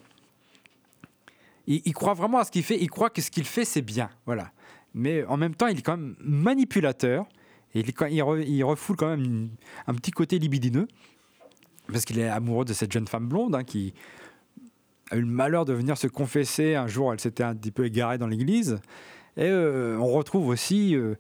[1.69, 2.77] il, croit vraiment à ce qu'il fait.
[2.81, 4.09] Il croit que ce qu'il fait c'est bien.
[4.25, 4.51] Voilà.
[4.93, 7.25] Mais en même temps, il est quand même manipulateur.
[7.75, 9.49] Et il, refoule quand même
[9.85, 10.87] un petit côté libidineux
[11.91, 13.93] parce qu'il est amoureux de cette jeune femme blonde hein, qui
[15.11, 16.73] a eu le malheur de venir se confesser.
[16.73, 18.79] Un jour, elle s'était un petit peu égarée dans l'église.
[19.37, 21.15] Et euh, on retrouve aussi euh,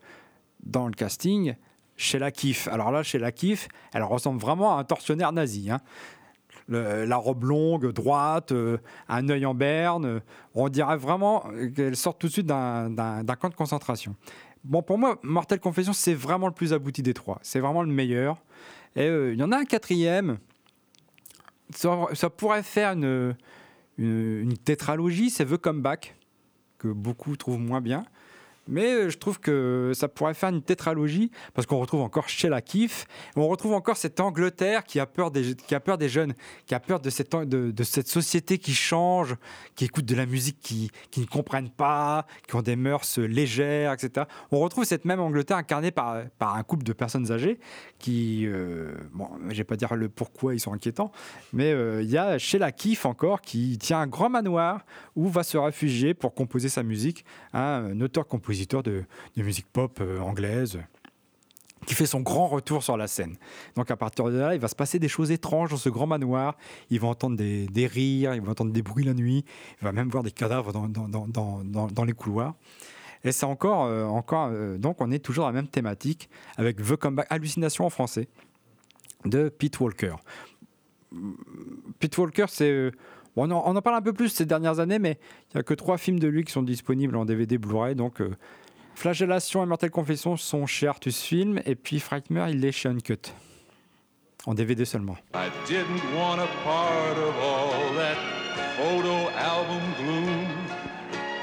[0.63, 1.53] dans le casting
[1.97, 2.67] Sheila Kif.
[2.67, 5.69] Alors là, Sheila Kif, elle ressemble vraiment à un tortionnaire nazi.
[5.69, 5.81] hein.
[6.69, 10.21] La robe longue, droite, euh, un œil en berne.
[10.53, 11.43] on dirait vraiment
[11.75, 14.15] qu'elle sort tout de suite d'un camp de concentration.
[14.63, 17.39] Bon, pour moi, Mortel Confession, c'est vraiment le plus abouti des trois.
[17.41, 18.37] C'est vraiment le meilleur.
[18.95, 20.37] Et euh, il y en a un quatrième.
[21.71, 23.35] Ça, pourrait faire une,
[23.97, 26.15] une, une tétralogie, c'est The Comeback,
[26.77, 28.05] que beaucoup trouvent moins bien.
[28.69, 32.61] Mais euh, je trouve que ça pourrait faire une tétralogie parce qu'on retrouve encore Sheila
[32.61, 36.33] Keefe, on retrouve encore cette Angleterre qui a peur des, qui a peur des jeunes,
[36.67, 39.35] qui a peur de cette, de, cette société qui change,
[39.75, 43.93] qui écoute de la musique qui, qui ne comprennent pas, qui ont des mœurs légères,
[43.93, 44.27] etc.
[44.51, 47.59] On retrouve cette même Angleterre incarnée par, par un couple de personnes âgées
[47.97, 51.11] qui, euh, bon, je vais pas dire le pourquoi ils sont inquiétants,
[51.53, 55.41] mais euh, il y a Sheila Keefe encore qui tient un grand manoir où va
[55.41, 59.03] se réfugier pour composer sa musique un auteur-compositeur de,
[59.35, 60.79] de musique pop euh, anglaise
[61.85, 63.37] qui fait son grand retour sur la scène.
[63.75, 66.07] Donc à partir de là, il va se passer des choses étranges dans ce grand
[66.07, 66.57] manoir.
[66.89, 69.45] Il va entendre des, rires, il va entendre des bruits la nuit,
[69.81, 72.55] il va même voir des cadavres dans les couloirs.
[73.23, 76.77] Et c'est encore, euh, encore euh, donc on est toujours dans la même thématique avec
[76.77, 78.27] The Comeback, Hallucination en français,
[79.25, 80.15] de Pete Walker.
[81.99, 82.69] Pete Walker, c'est.
[82.69, 82.91] euh,
[83.35, 85.17] bon, on, en, parle un peu plus ces dernières années, mais
[85.51, 87.95] il n'y a que trois films de lui qui sont disponibles en DVD Blu-ray.
[87.95, 88.35] Donc, euh,
[88.95, 93.33] Flagellation et Mortelle Confession sont chez Artus Film, et puis Frightmare, il est chez Uncut.
[94.45, 95.17] En DVD seulement.
[95.33, 98.17] I didn't want a part of all that
[98.77, 100.47] photo album gloom.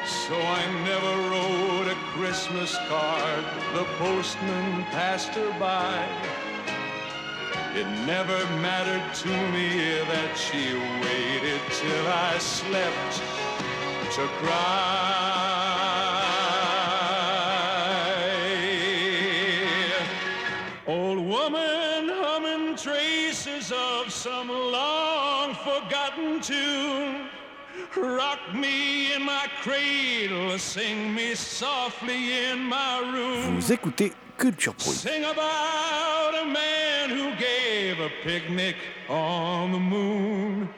[0.06, 3.44] So I never wrote a Christmas card.
[3.74, 6.45] The postman passed her by.
[7.76, 9.68] It never mattered to me
[10.08, 10.72] that she
[11.04, 13.20] waited till I slept
[14.14, 15.36] to cry.
[20.86, 27.26] Old woman humming traces of some long forgotten tune.
[27.94, 33.60] Rock me in my cradle, sing me softly in my room.
[33.60, 34.74] Vous écoutez Culture.
[34.78, 36.85] Sing about a man
[37.16, 38.76] who gave a picnic
[39.08, 40.68] on the moon.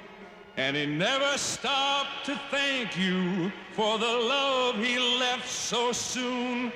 [0.56, 6.72] And he never stopped to thank you for the love he left so soon.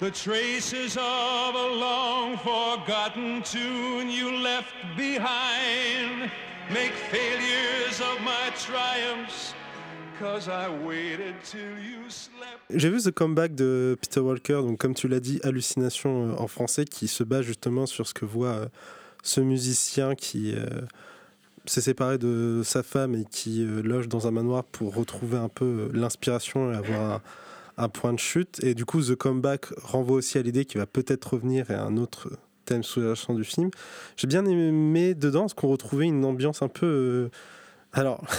[0.00, 6.30] The traces of a long forgotten tune you left behind
[6.70, 9.54] make failures of my triumphs.
[12.70, 16.46] J'ai vu The Comeback de Peter Walker, donc comme tu l'as dit, Hallucination euh, en
[16.46, 18.66] français, qui se base justement sur ce que voit euh,
[19.22, 20.66] ce musicien qui euh,
[21.66, 25.90] s'est séparé de sa femme et qui loge dans un manoir pour retrouver un peu
[25.92, 27.20] l'inspiration et avoir
[27.76, 28.62] un, point de chute.
[28.64, 31.84] Et du coup, The Comeback renvoie aussi à l'idée qu'il va peut-être revenir et à
[31.84, 32.30] un autre
[32.64, 33.70] thème sous-jacent du film.
[34.16, 37.30] J'ai bien aimé dedans parce qu'on retrouvait une ambiance un peu...
[37.92, 38.24] alors...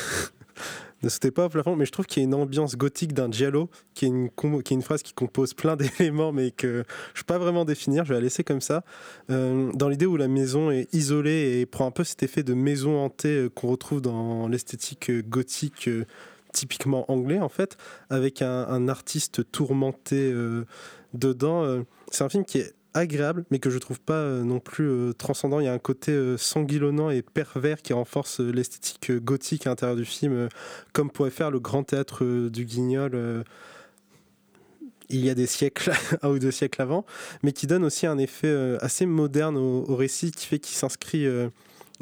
[1.03, 3.69] ne pas au plafond, mais je trouve qu'il y a une ambiance gothique d'un giallo,
[3.93, 6.83] qui est une, qui est une phrase qui compose plein d'éléments, mais que je ne
[7.23, 8.83] peux pas vraiment définir, je vais la laisser comme ça.
[9.29, 12.53] Euh, dans l'idée où la maison est isolée et prend un peu cet effet de
[12.53, 15.89] maison hantée euh, qu'on retrouve dans l'esthétique euh, gothique
[16.53, 17.77] typiquement anglais, en fait,
[18.09, 20.31] avec un, artiste tourmenté.
[21.15, 21.83] dedans.
[22.11, 25.13] c'est un film qui est agréable, mais que je trouve pas euh, non plus euh,
[25.13, 25.59] transcendant.
[25.59, 29.97] Il y a un côté euh, sanguillonnant et pervers qui renforce l'esthétique gothique à l'intérieur
[29.97, 30.49] du film,
[30.93, 33.43] comme pourrait faire le grand théâtre du Guignol.
[35.09, 35.91] il y a des siècles,
[36.21, 37.05] un ou deux siècles avant,
[37.41, 41.27] mais qui donne aussi un effet assez moderne au, au récit, qui fait qu'il s'inscrit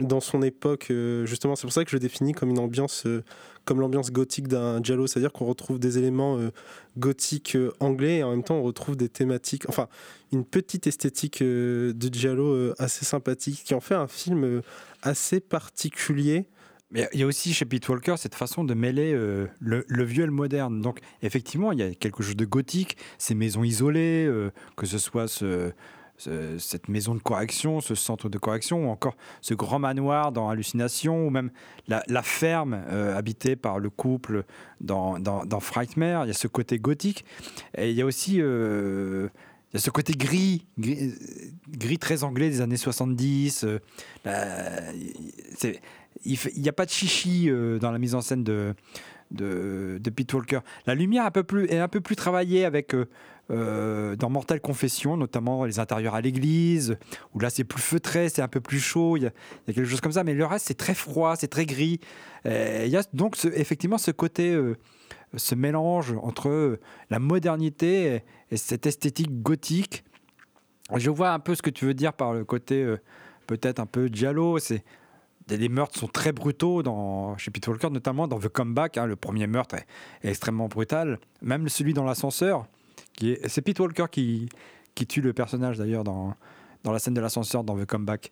[0.02, 0.88] dans son époque.
[0.92, 3.24] euh, justement, c'est pour ça que je le définis comme une ambiance, euh,
[3.66, 6.50] comme l'ambiance gothique d'un giallo, c'est-à-dire qu'on retrouve des éléments euh,
[6.98, 9.88] gothiques anglais et en même temps on retrouve des thématiques, enfin
[10.32, 14.62] une petite esthétique de giallo assez sympathique, qui en fait un film
[15.02, 16.46] assez particulier.
[16.92, 20.26] Mais il y a aussi chez Pete Walker cette façon de mêler le, vieux et
[20.26, 20.82] le moderne.
[20.82, 24.30] Donc effectivement, il y a quelque chose de gothique, ces maisons isolées,
[24.76, 25.72] que ce soit ce-
[26.22, 30.50] ce- cette maison de correction, ce centre de correction, ou encore ce grand manoir dans
[30.50, 31.50] Hallucination, ou même
[31.88, 34.44] la, ferme euh, habitée par le couple
[34.80, 36.26] dans, dans, dans Frightmare.
[36.26, 37.26] Il y a ce côté gothique.
[37.78, 38.38] Et il y a aussi...
[38.40, 39.30] euh,
[39.74, 43.64] il y a ce côté gris, gris, très anglais des années 70.
[43.64, 43.80] euh,
[46.26, 48.76] il n'y a pas de chichi euh, dans la mise en scène de,
[49.32, 50.60] de, de Pete Walker.
[50.86, 52.94] La lumière un peu plus, est un peu plus travaillée avec,
[53.52, 56.98] euh, dans Mortal Confession, notamment les intérieurs à l'église,
[57.34, 59.32] où là c'est plus feutré, c'est un peu plus chaud, il y, a
[59.66, 62.00] quelque chose comme ça, mais le reste c'est très froid, c'est très gris.
[62.46, 64.78] Euh, Il y a donc effectivement ce côté, euh,
[65.36, 66.80] ce mélange entre
[67.10, 70.04] la modernité et, et cette esthétique gothique.
[70.96, 72.96] Je vois un peu ce que tu veux dire par le côté
[73.48, 74.84] peut-être un peu giallo, c'est
[75.50, 78.98] les meurtres sont très brutaux dans, chez Pete Walker, notamment dans The Comeback.
[78.98, 81.20] hein, le premier meurtre est extrêmement brutal.
[81.42, 82.68] Même celui dans l'ascenseur,
[83.48, 84.50] c'est Pete Walker qui,
[84.96, 86.36] qui tue le personnage d'ailleurs dans,
[86.84, 88.32] dans la scène de l'ascenseur dans The Comeback.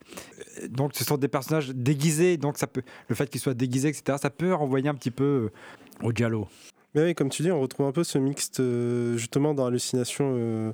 [0.70, 4.18] Donc ce sont des personnages déguisés, donc ça peut, le fait qu'ils soient déguisés, etc.,
[4.22, 5.52] ça peut renvoyer un petit peu
[6.04, 6.48] euh, au giallo.
[6.96, 10.34] Mais oui, comme tu dis, on retrouve un peu ce mixte euh, justement dans Hallucination.
[10.38, 10.72] euh,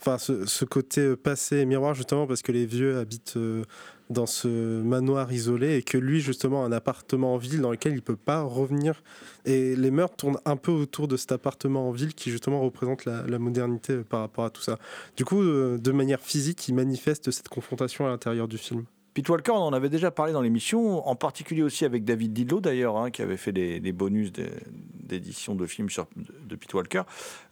[0.00, 3.64] Enfin, ce, côté euh, passé et miroir, justement, parce que les vieux habitent euh,
[4.08, 4.48] dans ce
[4.80, 8.16] manoir isolé et que lui, justement, a un appartement en ville dans lequel il peut
[8.16, 9.02] pas revenir.
[9.44, 13.04] Et les meurtres tournent un peu autour de cet appartement en ville qui, justement, représente
[13.04, 14.78] la, modernité euh, par rapport à tout ça.
[15.16, 18.86] Du coup, de manière physique, il manifeste cette confrontation à l'intérieur du film.
[19.14, 22.60] Pete Walker, on en avait déjà parlé dans l'émission, en particulier aussi avec David Didlo
[22.60, 27.02] d'ailleurs, hein, qui avait fait des, bonus d'édition de films sur, de, Pete Walker.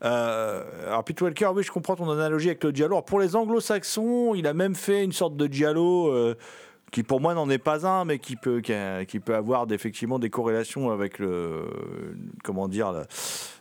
[0.04, 2.72] Euh, alors Pete Walker, oui, je comprends ton analogie avec le.
[2.84, 6.36] Alors, pour les anglo-saxons, il a même fait une sorte de giallo euh,
[6.90, 10.30] qui pour moi n'en est pas un, mais qui peut, qui, peut avoir effectivement des
[10.30, 11.66] corrélations avec le,
[12.44, 12.92] comment dire,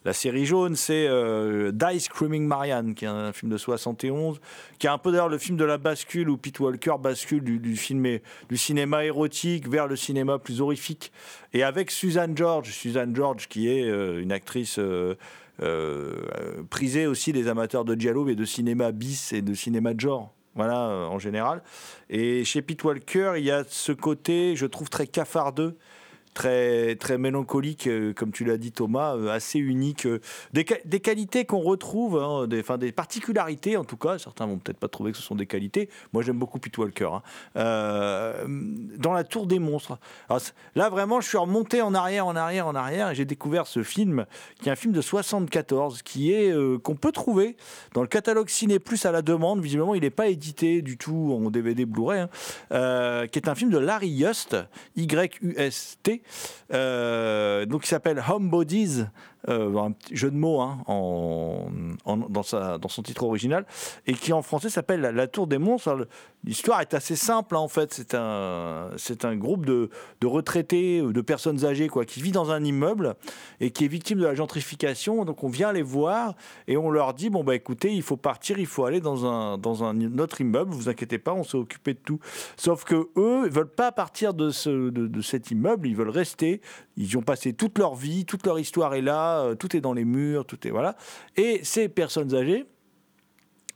[0.06, 4.40] la, série jaune, c'est euh, Die Screaming Marianne, qui est un film de 71,
[4.80, 7.60] qui est un peu d'ailleurs le film de la bascule où Pete Walker bascule du,
[7.60, 11.12] du, cinéma érotique vers le cinéma plus horrifique.
[11.54, 15.16] Et avec Suzanne George, Suzanne George qui est euh, une actrice euh,
[15.62, 20.00] euh, prisée aussi des amateurs de giallo, mais de cinéma bis et de cinéma de
[20.00, 20.34] genre.
[20.58, 21.62] Voilà, euh, en général.
[22.10, 25.78] Et chez Pete Walker, il y a ce côté, je trouve, très cafardeux,
[26.38, 30.06] très, très mélancolique, euh, comme tu l'as dit Thomas, euh, assez unique.
[30.06, 30.22] euh,
[30.54, 34.20] des, des qualités qu'on retrouve, hein, des, enfin, des particularités en tout cas.
[34.20, 35.90] Certains vont peut-être pas trouver que ce sont des qualités.
[36.14, 37.10] Moi, j'aime beaucoup Pete Walker.
[37.12, 37.24] hein.
[37.56, 39.98] Dans la Tour des monstres.
[40.76, 43.82] Là, vraiment, je suis remonté en arrière, en arrière, en arrière, et j'ai découvert ce
[43.82, 44.28] film,
[44.62, 47.58] qui est un film de 74, qui est qu'on peut trouver
[47.94, 49.62] dans le catalogue Ciné Plus à la demande.
[49.62, 52.28] Visiblement, il n'est pas édité du tout en DVD Blu-ray,
[52.70, 54.56] hein, qui est un film de Larry Yust,
[54.96, 56.22] Y-U-S-T,
[56.74, 59.06] euh, donc qui s'appelle Homebodies.
[59.50, 60.80] Euh, un petit jeu de mots hein,
[62.06, 62.44] dans,
[62.90, 63.66] son titre original,
[64.06, 66.08] et qui en français s'appelle La, Tour des Monstres.
[66.44, 67.94] L'histoire est assez simple hein, en fait.
[67.94, 69.90] C'est un, groupe de,
[70.22, 73.16] de retraités, euh, de personnes âgées quoi, qui vit dans un immeuble
[73.60, 75.24] et qui est victime de la gentrification.
[75.24, 76.34] Donc on vient les voir
[76.68, 80.20] et on leur dit bon bah écoutez, il faut partir, il faut aller dans un
[80.20, 80.74] autre immeuble.
[80.74, 82.20] Vous inquiétez pas, on s'est occupé de tout.
[82.58, 84.50] Sauf que eux, ils veulent pas partir de,
[84.90, 85.88] de cet immeuble.
[85.88, 86.60] Ils veulent rester.
[86.98, 89.27] Ils y ont passé toute leur vie, toute leur histoire est là.
[89.28, 90.96] Euh, Tout est dans les murs, tout est voilà.
[91.36, 92.66] Et ces personnes âgées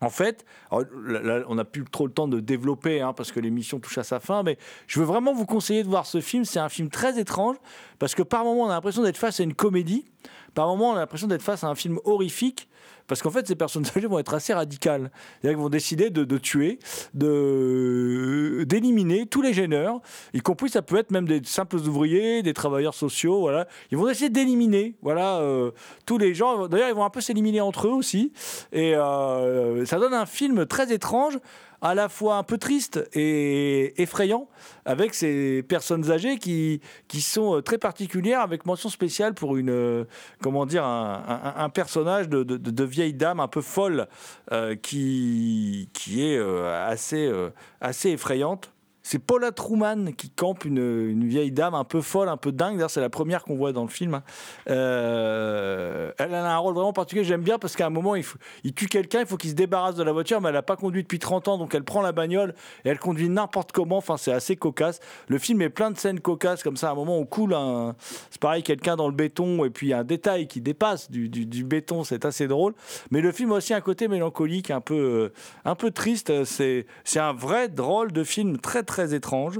[0.04, 3.99] en fait, on n'a plus trop le temps de développer hein, parce que l'émission touche
[3.99, 6.43] à sa fin, mais je veux vraiment vous conseiller de voir ce film.
[6.43, 7.58] C'est un film très étrange
[7.99, 10.06] parce que par moments on a l'impression d'être face à une comédie,
[10.54, 12.68] par moments on a l'impression d'être face à un film horrifique.
[13.08, 15.12] Parce qu'en fait, ces personnes âgées vont être assez radicales.
[15.12, 16.80] C'est-à-dire qu'ils vont décider de, de tuer,
[17.14, 19.99] de d'éliminer tous les gêneurs,
[20.34, 23.41] y compris ça peut être même des simples ouvriers, des travailleurs sociaux.
[23.41, 24.95] Voilà, ils vont essayer d'éliminer.
[25.02, 25.72] Voilà, euh,
[26.06, 26.68] tous les gens.
[26.70, 28.32] D'ailleurs, ils vont un peu s'éliminer entre eux aussi.
[28.72, 31.38] Et euh, ça donne un film très étrange
[31.82, 34.47] à la fois un peu triste et effrayant,
[34.86, 39.69] avec ces personnes âgées qui, qui sont euh, très particulières, avec mention spéciale pour une,
[39.71, 40.05] euh,
[40.41, 44.07] comment dire, un, un- personnage de, de- vieille dame un peu folle
[44.51, 47.32] euh, qui, qui est assez,
[47.79, 48.71] assez effrayante.
[49.04, 52.76] C'est Paula Truman qui campe une, vieille dame un peu folle, un peu dingue.
[52.76, 54.22] D'ailleurs, c'est la première qu'on voit dans le film.
[54.70, 57.24] Euh, elle a un rôle vraiment particulier.
[57.24, 60.04] J'aime bien parce qu'à un moment, il, tue quelqu'un, il faut qu'il se débarrasse de
[60.04, 62.54] la voiture, mais elle n'a pas conduit depuis 30 ans, donc elle prend la bagnole
[62.86, 63.97] et elle conduit n'importe comment.
[63.97, 64.99] Enfin, c'est assez cocasse.
[65.28, 66.89] Le film est plein de scènes cocasses comme ça.
[66.89, 67.95] À un moment, on coule un.
[68.30, 71.10] C'est pareil, quelqu'un dans le béton et puis il y a un détail qui dépasse
[71.10, 71.30] du,
[71.64, 72.04] béton.
[72.04, 72.74] C'est assez drôle.
[73.10, 75.32] Mais le film a aussi un côté mélancolique, un peu,
[75.66, 76.43] un peu triste.
[76.43, 76.86] C'est
[77.16, 79.59] un vrai drôle de film très très étrange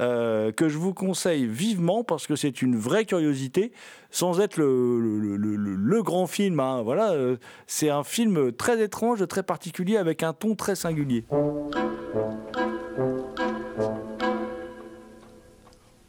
[0.00, 3.72] euh, que je vous conseille vivement parce que c'est une vraie curiosité,
[4.10, 6.60] sans être le grand film.
[6.60, 6.82] hein.
[6.82, 11.24] Voilà, euh, c'est un film très étrange, très particulier, avec un ton très singulier.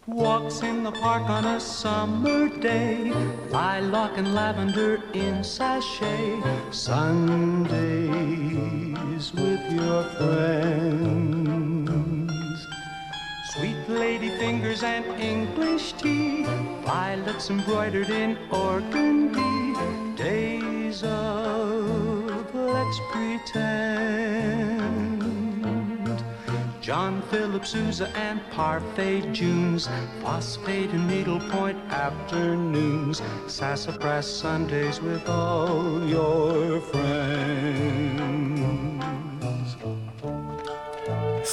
[0.07, 3.11] Walks in the park on a summer day,
[3.51, 6.41] lilac and lavender in sachet.
[6.71, 7.69] Sundays
[9.33, 11.48] with your friends.
[13.99, 16.43] Lady fingers and English tea,
[16.85, 19.75] violets embroidered in organdy.
[20.15, 24.39] Days of let's pretend.
[26.79, 29.89] John Philip Sousa and Parfait Junes,
[30.21, 38.09] phosphate and needlepoint afternoons, sassafras Sundays with all your friends.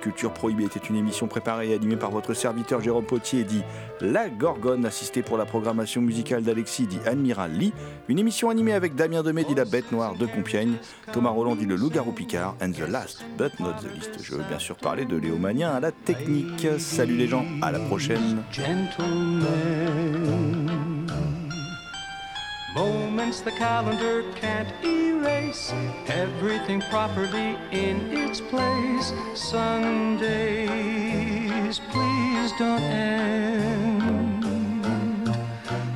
[0.00, 3.62] Culture Prohibée était une émission préparée et animée par votre serviteur Jérôme Potier, dit
[4.00, 7.72] La Gorgone, assisté pour la programmation musicale d'Alexis, dit Admiral Lee.
[8.08, 10.74] Une émission animée avec Damien Demé, dit La Bête Noire de Compiègne,
[11.12, 14.22] Thomas Roland, dit Le Loup-Garou Picard, and the last but not the least.
[14.22, 16.66] Je veux bien sûr parler de Léo Magnien à la technique.
[16.78, 18.42] Salut les gens, à la prochaine.
[18.52, 19.44] gentlemen.
[22.76, 25.72] Moments the calendar can't erase,
[26.08, 29.14] everything properly in its place.
[29.34, 30.60] Sundays,
[31.90, 34.44] please don't end.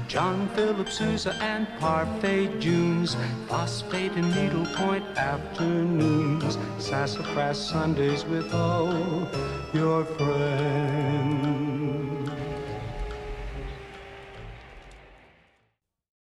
[0.08, 3.14] John Philip Sousa and Parfait Junes,
[3.46, 9.28] phosphate and needlepoint afternoons, sassafras Sundays with all
[9.74, 11.69] your friends.